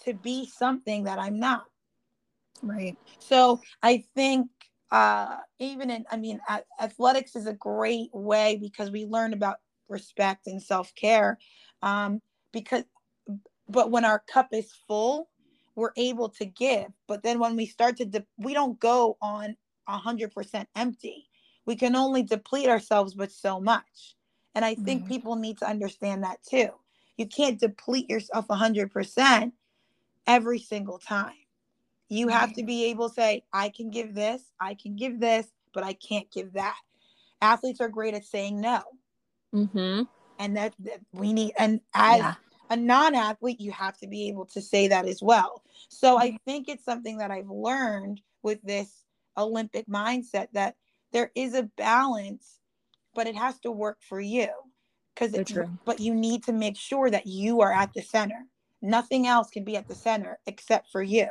[0.00, 1.66] to be something that I'm not.
[2.60, 2.96] Right.
[3.20, 4.48] So I think
[4.90, 9.58] uh, even in, I mean, a- athletics is a great way because we learn about
[9.88, 11.38] respect and self care.
[11.82, 12.20] Um,
[12.52, 12.84] because,
[13.68, 15.28] but when our cup is full,
[15.74, 16.86] we're able to give.
[17.08, 21.28] But then when we start to, de- we don't go on a hundred percent empty.
[21.66, 24.16] We can only deplete ourselves with so much.
[24.54, 25.08] And I think Right.
[25.08, 26.70] people need to understand that too.
[27.16, 29.54] You can't deplete yourself a hundred percent
[30.26, 31.34] every single time.
[32.08, 35.48] You have to be able to say, I can give this, I can give this,
[35.72, 36.76] but I can't give that.
[37.40, 38.82] Athletes are great at saying no.
[39.54, 40.02] Mm-hmm.
[40.38, 42.34] And that, that we need, and as Yeah.
[42.70, 45.62] a non athlete, you have to be able to say that as well.
[45.88, 49.04] So I think it's something that I've learned with this
[49.36, 50.76] Olympic mindset that
[51.12, 52.58] there is a balance,
[53.14, 54.48] but it has to work for you.
[55.14, 55.70] Because it's true.
[55.84, 58.46] but you need to make sure that you are at the center.
[58.82, 61.28] Nothing else can be at the center except for you.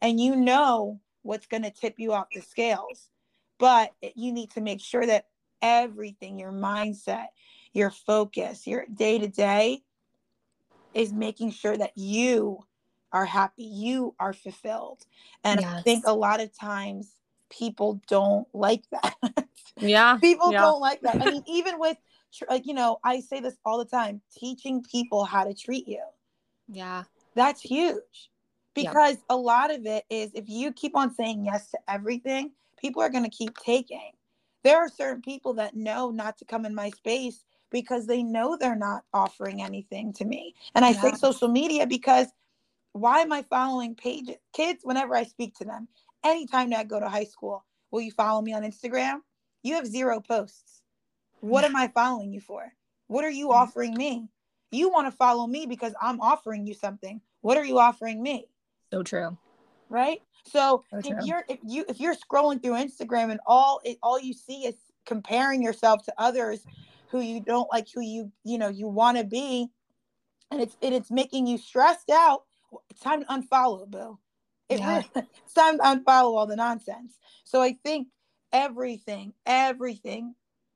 [0.00, 3.08] And you know what's going to tip you off the scales.
[3.58, 5.26] But you need to make sure that
[5.62, 7.26] everything, your mindset,
[7.74, 9.82] your focus, your day to day
[10.94, 12.60] is making sure that you
[13.12, 15.04] are happy, you are fulfilled.
[15.42, 17.12] And I think a lot of times
[17.50, 19.14] people don't like that.
[19.80, 20.18] Yeah.
[20.18, 20.60] people Yeah.
[20.60, 21.16] don't like that.
[21.20, 21.96] I mean, even with,
[22.48, 26.02] like, you know, I say this all the time teaching people how to treat you.
[26.68, 27.02] Yeah.
[27.34, 28.30] That's huge
[28.76, 28.90] Yeah.
[28.90, 33.02] because a lot of it is if you keep on saying yes to everything, people
[33.02, 34.12] are going to keep taking.
[34.62, 38.56] There are certain people that know not to come in my space because they know
[38.56, 40.54] they're not offering anything to me.
[40.74, 42.28] And I say social media because
[42.92, 44.36] why am I following pages?
[44.52, 45.88] Kids, whenever I speak to them,
[46.24, 49.18] anytime that I go to high school, will you follow me on Instagram?
[49.62, 50.82] You have zero posts.
[51.40, 52.72] What am I following you for?
[53.08, 54.28] What are you offering me?
[54.70, 57.20] You want to follow me because I'm offering you something.
[57.42, 58.46] What are you offering me?
[58.92, 59.36] So true.
[59.88, 60.22] Right?
[60.46, 61.26] So So if true.
[61.26, 64.76] you're if you if you're scrolling through Instagram and all it all you see is
[65.04, 66.64] comparing yourself to others
[67.14, 69.68] who you don't like who you you know you want to be.
[70.50, 72.42] And it's and it's making you stressed out.
[72.90, 74.18] It's time to unfollow bill.
[74.68, 74.88] It Yeah.
[74.88, 75.10] really,
[75.44, 77.16] it's time to unfollow all the nonsense.
[77.44, 78.08] So i think
[78.52, 80.34] everything everything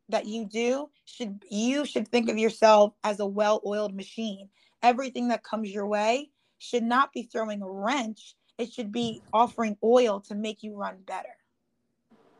[0.08, 4.48] that you do should you should think of yourself as a well-oiled machine.
[4.80, 8.36] Everything that comes your way should not be throwing a wrench.
[8.58, 11.36] It should be offering oil to make you run better.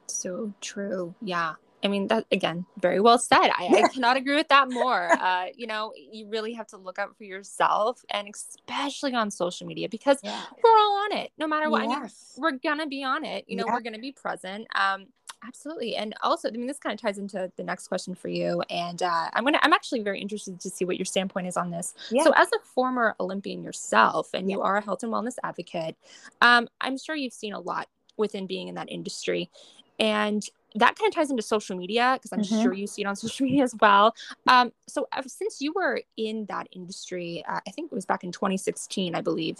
[0.06, 1.16] So true.
[1.20, 1.54] Yeah.
[1.82, 3.50] I mean, that again, very well said.
[3.56, 5.10] I, I cannot agree with that more.
[5.28, 9.66] Uh, you know, you really have to look out for yourself and especially on social
[9.66, 11.82] media because yeah we're all on it no matter what.
[11.82, 13.44] I mean, we're gonna be on it.
[13.48, 13.74] You know, Yeah.
[13.74, 14.66] we're gonna be present.
[14.74, 15.06] Um,
[15.46, 15.96] absolutely.
[15.96, 18.62] And also, I mean, this kind of ties into the next question for you.
[18.70, 21.70] And uh, I'm gonna, I'm actually very interested to see what your standpoint is on
[21.70, 21.94] this.
[22.10, 22.24] Yeah.
[22.24, 25.96] So, as a former Olympian yourself, and you are a health and wellness advocate,
[26.40, 29.50] um, I'm sure you've seen a lot within being in that industry,
[29.98, 30.42] and
[30.78, 32.62] that kind of ties into social media because I'm Mhm.
[32.62, 34.14] sure you see it on social media as well.
[34.46, 38.32] Um, so, since you were in that industry, uh, I think it was back in
[38.32, 39.58] 2016, I believe.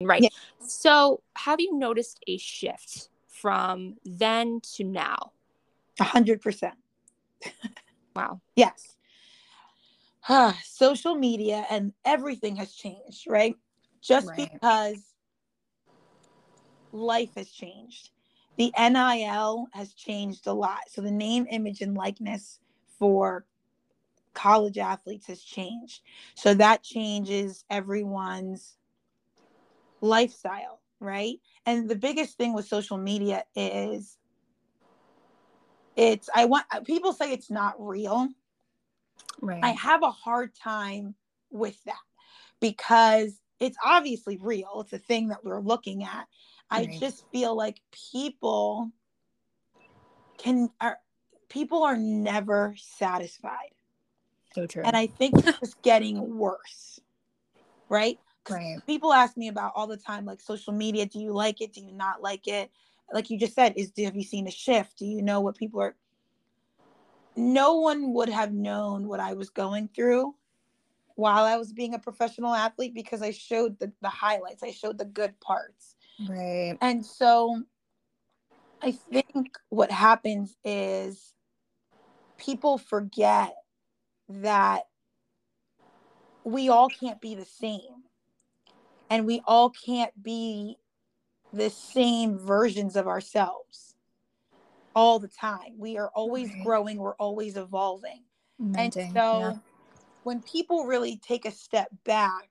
[0.00, 0.22] Right.
[0.22, 0.28] Yeah.
[0.60, 5.32] So, have you noticed a shift from then to now?
[6.00, 6.74] A hundred percent.
[8.14, 8.40] Wow.
[8.54, 8.96] Yes.
[10.28, 13.56] Ah, Social media and everything has changed, right?
[14.02, 14.50] Just Right.
[14.52, 14.98] because
[16.92, 18.10] life has changed.
[18.56, 20.80] The NIL has changed a lot.
[20.88, 22.60] So the name, image, and likeness
[22.98, 23.44] for
[24.34, 26.02] college athletes has changed.
[26.34, 28.76] So that changes everyone's
[30.00, 31.36] lifestyle, right?
[31.64, 34.18] And the biggest thing with social media is
[35.96, 38.28] it's I want people say it's not real.
[39.40, 39.64] Right.
[39.64, 41.14] I have a hard time
[41.50, 41.94] with that
[42.60, 44.80] because it's obviously real.
[44.80, 46.26] It's a thing that we're looking at.
[46.70, 47.80] I just feel like
[48.12, 48.90] people
[50.38, 50.98] can are
[51.48, 53.74] people are never satisfied.
[54.54, 54.82] so true.
[54.84, 57.00] And I think it's just getting worse.
[57.88, 58.18] Right?
[58.50, 58.78] right.
[58.86, 61.06] People ask me about all the time, like social media.
[61.06, 61.72] Do you like it?
[61.72, 62.70] Do you not like it?
[63.12, 64.98] Like you just said, is have you seen a shift?
[64.98, 65.94] Do you know what people are?
[67.36, 70.34] No one would have known what I was going through
[71.16, 74.62] while I was being a professional athlete because I showed the, the highlights.
[74.62, 75.95] I showed the good parts.
[76.18, 76.76] Right.
[76.80, 77.62] And so
[78.82, 81.34] I think what happens is
[82.38, 83.54] people forget
[84.28, 84.84] that
[86.44, 88.04] we all can't be the same.
[89.10, 90.76] And we all can't be
[91.52, 93.94] the same versions of ourselves
[94.94, 95.74] all the time.
[95.78, 96.62] We are always Right.
[96.62, 98.24] growing, we're always evolving.
[98.76, 99.52] And so yeah.
[100.24, 102.48] when people really take a step back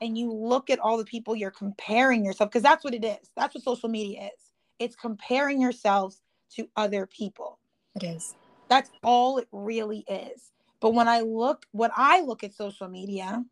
[0.00, 3.30] and you look at all the people you're comparing yourself, because that's what it is.
[3.36, 4.52] That's what social media is.
[4.78, 6.20] It's comparing yourselves
[6.56, 7.58] to other people.
[7.96, 8.34] it is.
[8.68, 10.52] That's all it really is.
[10.80, 13.44] But when I look, when I look at social media,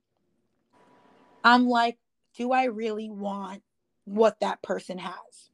[1.44, 1.98] I'm like,
[2.36, 3.62] do I really want
[4.04, 5.50] what that person has?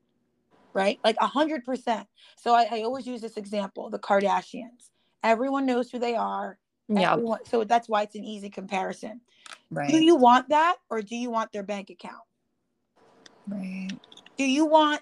[0.73, 1.01] Right?
[1.05, 2.07] Like a hundred percent.
[2.37, 4.91] So I, I always use this example, the Kardashians.
[5.23, 6.59] Everyone knows who they are.
[6.89, 7.13] Yeah.
[7.13, 9.21] Everyone, so that's why it's an easy comparison.
[9.71, 9.91] Right.
[9.91, 12.23] Do you want that or do you want their bank account?
[13.47, 13.99] right.
[14.37, 15.01] Do you want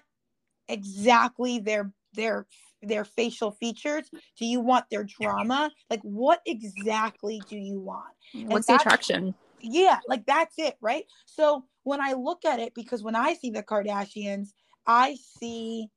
[0.69, 2.47] exactly their their
[2.83, 4.11] their facial features?
[4.39, 5.71] Do you want their drama?
[5.91, 8.15] Like what exactly do you want?
[8.33, 9.35] What's the attraction?
[9.61, 11.05] Yeah, like that's it, right?
[11.27, 14.53] So when I look at it because when I see the Kardashians,
[14.87, 15.89] I see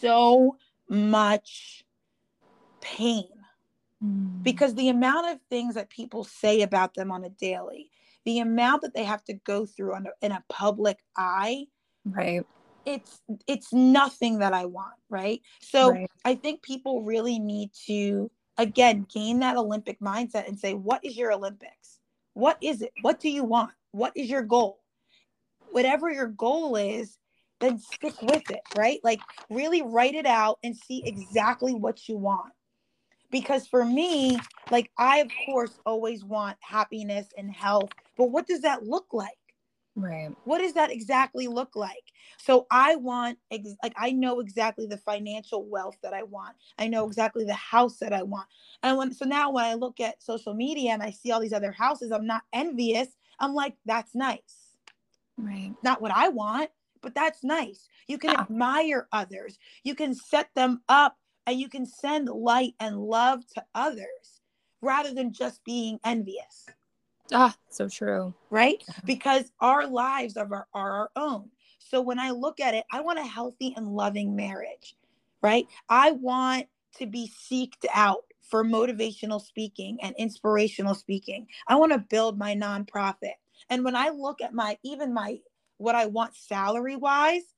[0.00, 0.56] so
[0.88, 1.84] much
[2.80, 3.24] pain
[4.04, 4.42] Mm.
[4.42, 7.90] because the amount of things that people say about them on a daily,
[8.24, 11.66] the amount that they have to go through on a, in a public eye,
[12.04, 12.44] right.
[12.84, 15.40] it's it's nothing that I want, right?
[15.60, 16.10] So right.
[16.24, 21.16] I think people really need to again gain that Olympic mindset and say, what is
[21.16, 22.00] your Olympics?
[22.34, 22.92] What is it?
[23.02, 23.70] What do you want?
[23.92, 24.80] What is your goal?
[25.70, 27.16] Whatever your goal is,
[27.60, 29.00] then stick with it, right?
[29.02, 32.52] Like really write it out and see exactly what you want.
[33.34, 34.38] Because for me,
[34.70, 39.32] like I of course always want happiness and health, but what does that look like?
[39.96, 40.30] Right.
[40.44, 42.02] what does that exactly look like
[42.36, 46.88] so i want ex- like i know exactly the financial wealth that i want i
[46.88, 48.48] know exactly the house that i want
[48.82, 51.52] and when so now when i look at social media and i see all these
[51.52, 53.06] other houses i'm not envious
[53.38, 54.74] i'm like that's nice
[55.38, 55.72] Right.
[55.84, 56.70] not what i want
[57.00, 58.40] but that's nice you can Yeah.
[58.40, 61.16] admire others you can set them up
[61.46, 64.40] and you can send light and love to others
[64.80, 66.66] rather than just being envious
[67.32, 68.34] Ah, so true.
[68.50, 68.82] right?
[69.04, 71.50] Because our lives are our, are our own.
[71.78, 74.96] So when I look at it, I want a healthy and loving marriage,
[75.42, 75.66] right?
[75.88, 76.66] I want
[76.98, 81.46] to be seeked out for motivational speaking and inspirational speaking.
[81.66, 83.34] I want to build my nonprofit.
[83.70, 85.38] And when I look at my even my
[85.78, 87.54] what I want salary wise,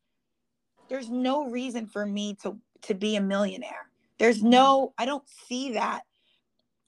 [0.89, 3.91] there's no reason for me to to be a millionaire.
[4.19, 4.51] There's mm-hmm.
[4.51, 6.03] no I don't see that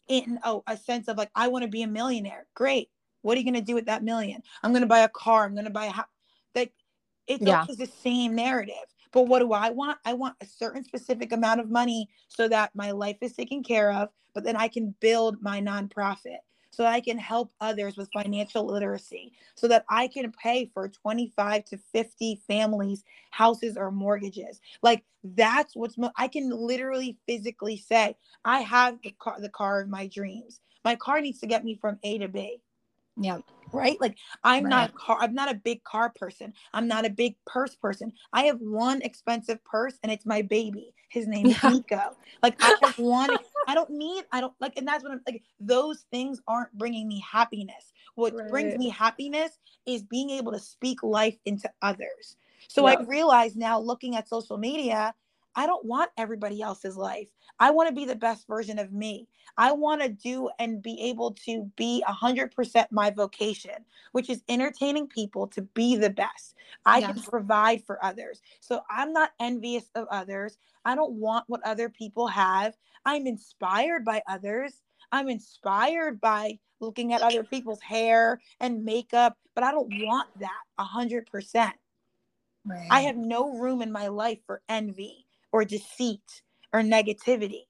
[0.08, 2.46] in oh, a sense of like I want to be a millionaire.
[2.54, 2.90] Great.
[3.22, 4.42] What are you going to do with that million?
[4.62, 5.44] I'm going to buy a car.
[5.44, 6.06] I'm going to buy a house.
[6.54, 6.72] Like
[7.26, 7.60] it's yeah.
[7.60, 8.74] always the same narrative.
[9.12, 9.98] But what do I want?
[10.04, 13.92] I want a certain specific amount of money so that my life is taken care
[13.92, 16.38] of, but then I can build my nonprofit
[16.78, 20.88] so that I can help others with financial literacy, so that I can pay for
[20.88, 23.02] 25 to 50 families,
[23.32, 24.60] houses, or mortgages.
[24.80, 29.80] Like that's what's mo- I can literally physically say, I have the car, the car
[29.80, 30.60] of my dreams.
[30.84, 32.62] My car needs to get me from A to B.
[33.20, 33.38] Yeah
[33.72, 34.70] right like i'm right.
[34.70, 38.42] not car i'm not a big car person i'm not a big purse person i
[38.44, 41.70] have one expensive purse and it's my baby his name is yeah.
[41.70, 43.36] nico like i have one
[43.68, 47.06] i don't need i don't like and that's what i'm like those things aren't bringing
[47.06, 47.92] me happiness.
[48.16, 48.48] What right.
[48.50, 52.36] brings me happiness is being able to speak life into others.
[52.66, 55.14] So i realize now looking at social media
[55.58, 57.26] I don't want everybody else's life.
[57.58, 59.26] I want to be the best version of me.
[59.56, 65.08] I want to do and be able to be 100% my vocation, which is entertaining
[65.08, 66.54] people to be the best.
[66.86, 67.12] I yes.
[67.12, 68.40] can provide for others.
[68.60, 70.58] So I'm not envious of others.
[70.84, 72.76] I don't want what other people have.
[73.04, 74.80] I'm inspired by others.
[75.10, 80.62] I'm inspired by looking at other people's hair and makeup, but I don't want that
[80.78, 81.72] 100%.
[82.64, 82.86] Right.
[82.92, 86.42] I have no room in my life for envy or deceit
[86.72, 87.62] or negativity.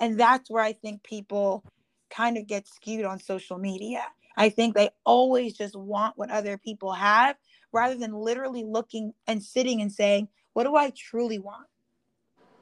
[0.00, 1.64] And that's where I think people
[2.10, 4.02] kind of get skewed on social media.
[4.36, 7.36] I think they always just want what other people have
[7.72, 11.66] rather than literally looking and sitting and saying, what do I truly want?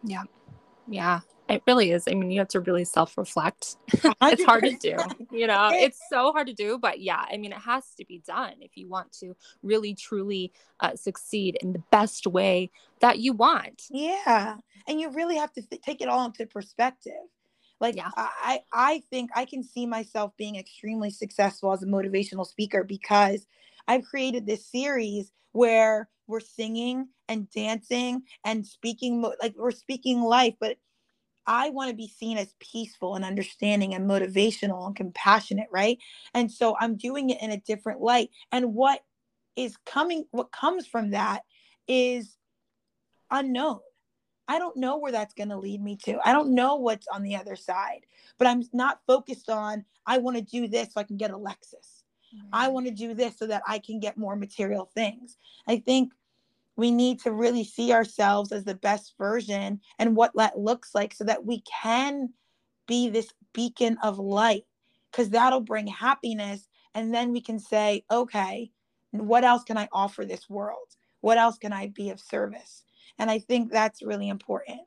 [0.02, 0.24] Yeah.
[0.88, 1.20] Yeah.
[1.50, 2.04] It really is.
[2.08, 3.76] I mean, you have to really self reflect.
[4.22, 4.96] it's hard to do,
[5.36, 6.78] you know, it's so hard to do.
[6.78, 10.52] But yeah, I mean, it has to be done if you want to really, truly
[10.78, 12.70] uh, succeed in the best way
[13.00, 13.82] that you want.
[13.90, 14.56] Yeah.
[14.86, 17.12] And you really have to th- take it all into perspective.
[17.80, 18.10] Like yeah.
[18.14, 23.46] I, I think I can see myself being extremely successful as a motivational speaker because
[23.88, 30.54] I've created this series where we're singing and dancing and speaking like we're speaking life,
[30.60, 30.76] but
[31.46, 35.98] I want to be seen as peaceful and understanding and motivational and compassionate, right?
[36.34, 38.30] And so I'm doing it in a different light.
[38.52, 39.00] And what
[39.56, 41.42] is coming, what comes from that
[41.88, 42.36] is
[43.30, 43.80] unknown.
[44.48, 46.18] I don't know where that's going to lead me to.
[46.24, 48.00] I don't know what's on the other side,
[48.36, 51.38] but I'm not focused on, I want to do this so I can get a
[51.38, 52.02] Lexus.
[52.34, 52.48] Mm-hmm.
[52.52, 55.36] I want to do this so that I can get more material things.
[55.68, 56.12] I think
[56.76, 61.12] we need to really see ourselves as the best version and what that looks like
[61.12, 62.30] so that we can
[62.86, 64.64] be this beacon of light
[65.10, 66.68] because that'll bring happiness.
[66.94, 68.70] And then we can say okay
[69.12, 70.96] what else can i offer this world?
[71.20, 72.84] What else can i be of service?
[73.18, 74.80] And i think that's really important.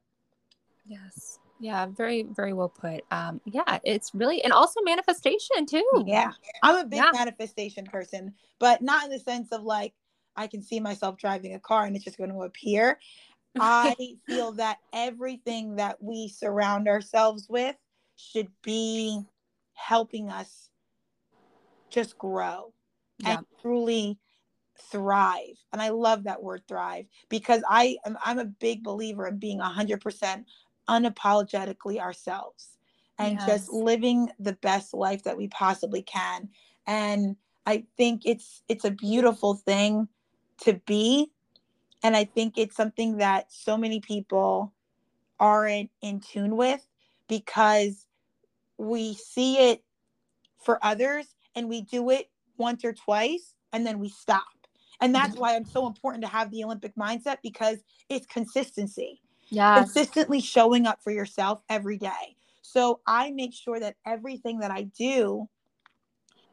[0.86, 1.40] Yes.
[1.60, 3.04] Yeah very very well put.
[3.12, 6.04] Um yeah it's really and also manifestation too.
[6.06, 6.32] Yeah
[6.62, 7.12] i'm a big yeah.
[7.14, 9.94] manifestation person but not in the sense of like
[10.36, 13.00] I can see myself driving a car and it's just going to appear.
[13.60, 13.96] I
[14.28, 17.76] feel that everything that we surround ourselves with
[18.16, 19.22] should be
[19.74, 20.70] helping us
[21.90, 22.74] just grow
[23.20, 23.38] yeah.
[23.38, 24.18] and truly
[24.92, 25.56] thrive.
[25.72, 29.60] And I love that word thrive because I am I'm a big believer in being
[29.60, 30.46] 100%
[30.90, 32.78] unapologetically ourselves
[33.20, 33.46] and yes.
[33.46, 36.50] just living the best life that we possibly can.
[36.88, 40.08] And I think it's it's a beautiful thing
[40.62, 41.32] to be.
[42.04, 44.74] And I think it's something that so many people
[45.40, 46.86] aren't in tune with
[47.28, 48.06] because
[48.78, 49.84] we see it
[50.64, 54.44] for others and we do it once or twice and then we stop.
[55.02, 57.80] And that's why it's so important to have the Olympic mindset because
[58.10, 59.22] it's consistency.
[59.50, 59.76] Yeah.
[59.76, 62.38] Consistently showing up for yourself every day.
[62.62, 65.50] So I make sure that everything that I do,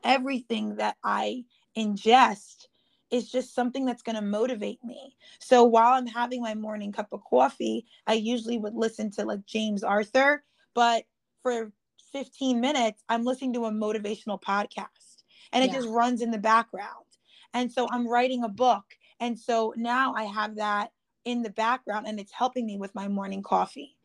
[0.02, 1.44] everything that I
[1.76, 2.66] ingest
[3.10, 5.16] is just something that's going to motivate me.
[5.38, 9.44] So while I'm having my morning cup of coffee, I usually would listen to like
[9.46, 10.44] James Arthur,
[10.74, 11.04] but
[11.42, 11.72] for
[12.12, 15.76] 15 minutes, I'm listening to a motivational podcast and it yeah.
[15.76, 17.06] just runs in the background.
[17.52, 18.84] And so I'm writing a book.
[19.18, 20.92] And so now I have that
[21.24, 23.96] in the background and it's helping me with my morning coffee.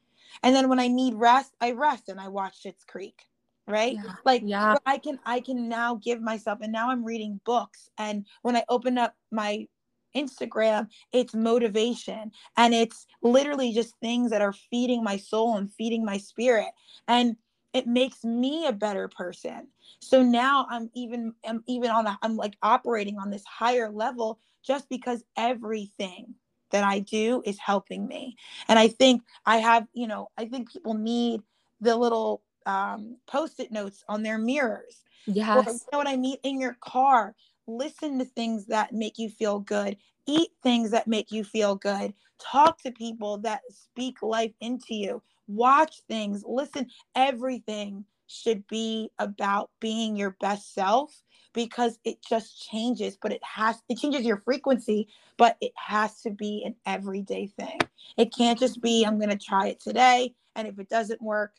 [0.43, 3.22] And then when I need rest, I rest and I watch Schitt's Creek
[3.68, 4.13] right yeah.
[4.26, 8.26] like yeah i can i can now give myself and now i'm reading books and
[8.43, 9.68] when i open up my
[10.16, 12.32] Instagram, it's motivation.
[12.57, 16.70] And it's literally just things that are feeding my soul and feeding my spirit.
[17.07, 17.36] And
[17.74, 19.68] it makes me a better person.
[19.99, 24.39] So now I'm even I'm even on a, I'm like operating on this higher level
[24.66, 26.34] just because everything
[26.72, 28.38] that I do is helping me.
[28.70, 31.41] And I think I have, you know, I think people need
[31.82, 35.03] the little um, post-it notes on their mirrors.
[35.28, 35.68] Yes.
[35.68, 36.38] Or, you know what I mean?
[36.43, 37.36] In your car,
[37.68, 39.97] listen to things that make you feel good.
[40.28, 42.13] Eat things that make you feel good.
[42.39, 45.22] Talk to people that speak life into you.
[45.47, 46.88] Watch things, listen.
[47.16, 51.22] Everything should be about being your best self
[51.53, 55.07] because it just changes, but it has it changes your frequency,
[55.38, 57.80] but it has to be an everyday thing.
[58.18, 61.53] It can't just be I'm going to try it today and if it doesn't work,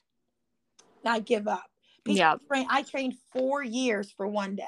[1.07, 1.66] I give up.
[2.04, 2.36] People yeah.
[2.48, 4.64] Train, I trained 4 years for one day.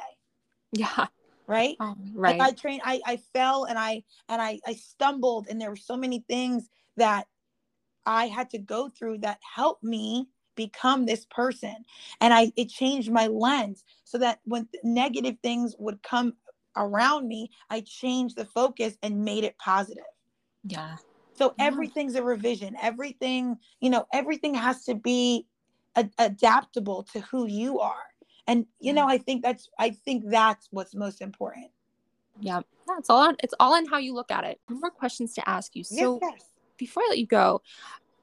[0.73, 1.07] Yeah.
[1.47, 1.77] Right?
[1.81, 2.39] Um, right.
[2.39, 5.77] Like I trained I I fell and I and I I stumbled and there were
[5.77, 7.27] so many things that
[8.05, 10.29] I had to go through that helped me
[10.59, 11.85] become this person
[12.21, 16.35] and i it changed my lens so that when negative things would come
[16.77, 20.03] around me i changed the focus and made it positive
[20.65, 20.97] yeah
[21.33, 25.47] so everything's a revision everything you know everything has to be
[25.97, 28.07] a- adaptable to who you are.
[28.47, 29.11] And you know mm.
[29.11, 31.71] i think that's i think that's what's most important.
[32.41, 34.61] Yeah that's all it's all in how you look at it.
[34.69, 35.85] More questions to ask you.
[35.85, 36.45] So yes, yes.
[36.79, 37.61] before i let you go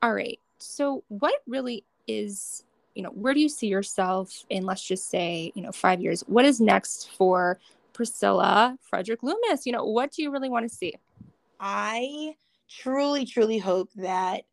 [0.02, 0.40] all right.
[0.58, 2.64] So what really is
[2.96, 6.24] you know where do you see yourself in let's just say you know five years?
[6.28, 7.60] What is next for
[7.94, 9.66] priscilla frederick loomis?
[9.66, 10.94] You know what do you really want to see?
[11.60, 12.36] I
[12.70, 14.44] truly truly hope that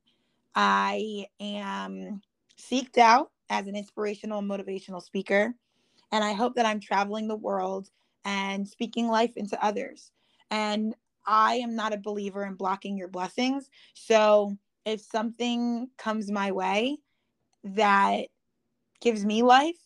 [0.54, 2.20] i am
[2.70, 5.54] seeked out as an inspirational and motivational speaker
[6.12, 7.88] and i hope that i'm traveling the world
[8.24, 10.12] and speaking life into others
[10.50, 10.94] and
[11.26, 16.98] i am not a believer in blocking your blessings so if something comes my way
[17.64, 18.26] that
[19.00, 19.76] gives me life,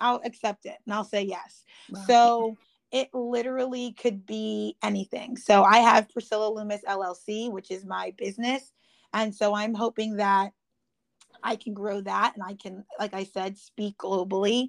[0.00, 1.64] I'll accept it and I'll say yes.
[1.90, 2.00] Wow.
[2.06, 2.56] So
[2.90, 5.36] it literally could be anything.
[5.36, 8.72] So I have Priscilla Loomis LLC, which is my business.
[9.12, 10.52] And so I'm hoping that
[11.44, 14.68] I can grow that and I can, like I said, speak globally.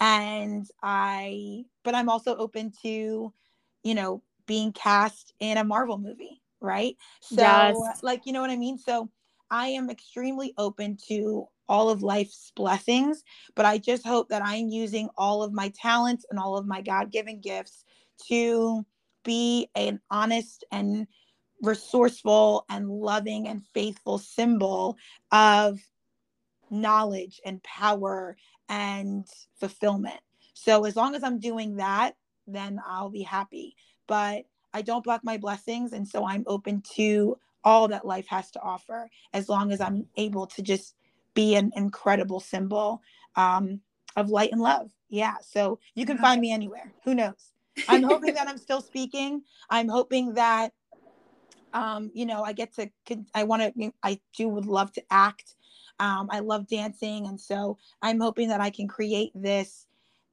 [0.00, 3.32] And I, but I'm also open to,
[3.82, 6.96] you know, being cast in a Marvel movie, right?
[7.20, 8.02] So, yes.
[8.02, 8.78] like, you know what I mean?
[8.78, 9.10] So
[9.50, 13.22] I am extremely open to all of life's blessings.
[13.54, 16.80] But I just hope that I'm using all of my talents and all of my
[16.80, 17.84] God given gifts
[18.28, 18.84] to
[19.24, 21.06] be an honest and
[21.62, 24.96] resourceful and loving and faithful symbol
[25.32, 25.80] of
[26.80, 28.36] knowledge and power
[28.68, 29.26] and
[29.58, 30.20] fulfillment.
[30.54, 32.16] So as long as I'm doing that,
[32.46, 33.76] then I'll be happy.
[34.06, 35.92] But I don't block my blessings.
[35.92, 40.06] And so I'm open to all that life has to offer as long as I'm
[40.16, 40.94] able to just
[41.32, 43.02] be an incredible symbol
[43.36, 43.80] um,
[44.16, 44.90] of light and love.
[45.08, 45.34] Yeah.
[45.40, 46.92] So you can find me anywhere.
[47.04, 47.52] Who knows?
[47.88, 49.42] I'm hoping that I'm still speaking.
[49.70, 50.72] I'm hoping that,
[51.72, 52.90] um, you know, I get to,
[53.34, 55.54] I want to, I do would love to act.
[56.00, 57.26] Um, I love dancing.
[57.26, 59.86] And so I'm hoping that I can create this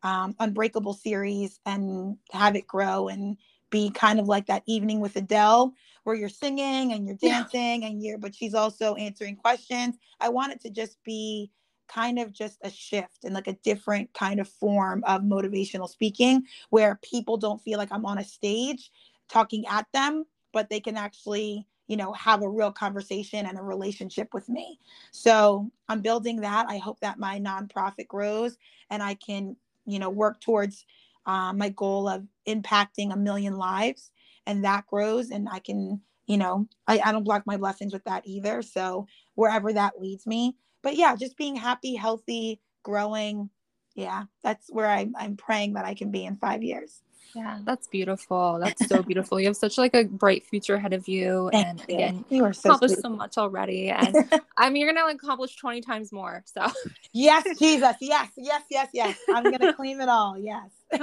[0.03, 3.38] um, Unbreakable series and have it grow and
[3.70, 7.88] be kind of like that evening with Adele where you're singing and you're dancing yeah.
[7.88, 9.97] and you're but she's also answering questions.
[10.20, 11.51] I want it to just be
[11.88, 16.43] kind of just a shift and like a different kind of form of motivational speaking
[16.70, 18.91] where people don't feel like I'm on a stage
[19.30, 23.62] talking at them, but they can actually, you know, have a real conversation and a
[23.62, 24.80] relationship with me.
[25.12, 26.66] So I'm building that.
[26.70, 28.58] I hope that my nonprofit grows
[28.89, 30.86] and I can, you know, work towards
[31.26, 34.12] uh, my goal of impacting a million lives
[34.48, 38.04] and that grows and i can you know I, I don't block my blessings with
[38.06, 43.50] that either so wherever that leads me but yeah just being happy healthy growing
[43.96, 47.88] yeah that's where I'm, i'm praying that i can be in five years yeah, that's
[47.88, 48.59] beautiful.
[48.61, 49.39] That's so beautiful.
[49.39, 51.95] You have such like a bright future ahead of you, and you.
[51.95, 53.03] again, you are so accomplished sweet.
[53.03, 53.89] so much already.
[53.89, 54.15] And
[54.57, 56.43] I mean, you're gonna like, accomplish twenty times more.
[56.45, 56.67] So
[57.13, 59.17] yes, Jesus, yes, yes, yes, yes.
[59.34, 60.38] I'm gonna claim it all.
[60.38, 60.72] Yes.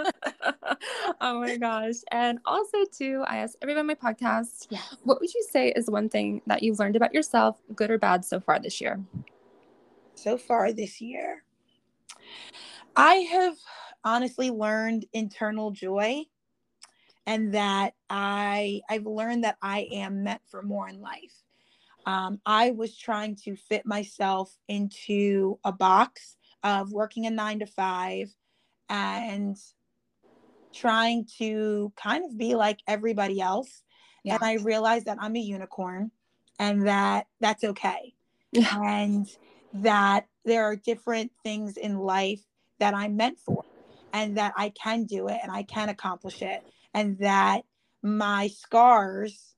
[1.20, 1.96] oh my gosh!
[2.10, 4.96] And also, too, I asked everyone on my podcast, yes.
[5.04, 8.24] what would you say is one thing that you've learned about yourself, good or bad,
[8.24, 9.00] so far this year?
[10.14, 11.42] So far this year,
[12.96, 13.56] I have
[14.04, 16.24] honestly learned internal joy
[17.26, 21.42] and that I I've learned that I am meant for more in life.
[22.06, 27.66] Um, I was trying to fit myself into a box of working a nine to
[27.66, 28.34] five
[28.88, 29.56] and
[30.72, 33.82] trying to kind of be like everybody else
[34.24, 34.34] Yeah.
[34.34, 36.10] And I realized that I'm a unicorn
[36.58, 38.14] and that that's okay.
[38.72, 39.26] And
[39.74, 42.40] that there are different things in life
[42.78, 43.64] that I'm meant for
[44.12, 46.62] and that I can do it and I can accomplish it
[46.94, 47.62] and that
[48.02, 49.54] my scars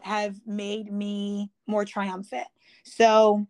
[0.00, 2.46] have made me more triumphant.
[2.84, 3.46] So,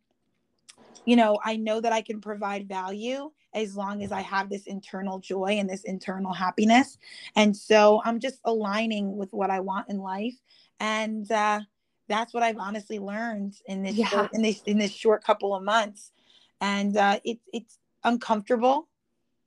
[1.04, 4.66] you know, I know that I can provide value as long as I have this
[4.66, 6.98] internal joy and this internal happiness.
[7.36, 10.34] And so I'm just aligning with what I want in life.
[10.80, 11.60] And uh,
[12.08, 14.08] that's what I've honestly learned in this yeah.
[14.08, 16.12] short, in this in this short couple of months.
[16.60, 18.88] And uh, it's it's uncomfortable.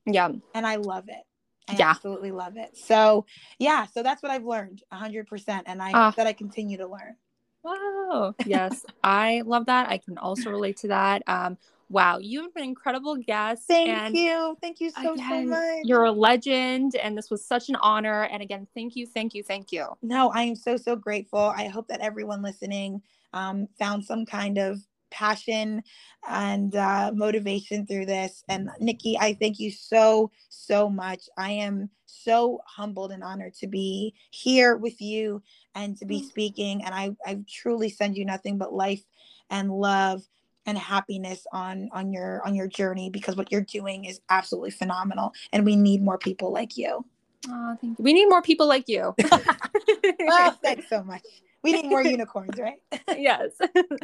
[0.06, 0.30] Yeah.
[0.54, 1.22] And I love it.
[1.68, 1.90] I yeah.
[1.90, 2.76] absolutely love it.
[2.76, 3.26] So
[3.58, 5.64] yeah, so that's what I've learned hundred percent.
[5.66, 7.16] And I uh, that I continue to learn.
[7.62, 8.34] Wow.
[8.44, 8.84] Yes.
[9.04, 9.88] I love that.
[9.88, 11.22] I can also relate to that.
[11.26, 11.58] Um,
[11.90, 13.64] wow, you've been an incredible guest.
[13.66, 14.56] Thank you.
[14.62, 15.80] Thank you so, again, so much.
[15.84, 18.22] You're a legend, and this was such an honor.
[18.24, 19.86] And again, thank you, thank you, thank you.
[20.00, 21.52] No, I am so, so grateful.
[21.54, 24.80] I hope that everyone listening um, found some kind of
[25.10, 25.82] passion
[26.28, 28.44] and uh, motivation through this.
[28.48, 31.28] And Nikki, I thank you so, so much.
[31.36, 35.42] I am so humbled and honored to be here with you
[35.74, 36.24] and to be mm.
[36.24, 36.84] speaking.
[36.84, 39.04] And I, I truly send you nothing but life
[39.50, 40.22] and love
[40.66, 45.32] and happiness on on your on your journey because what you're doing is absolutely phenomenal
[45.52, 47.04] and we need more people like you.
[47.48, 48.04] Oh, thank you.
[48.04, 49.14] We need more people like you.
[49.32, 51.22] oh, thanks so much.
[51.62, 52.78] We need more unicorns, right?
[53.16, 53.50] yes.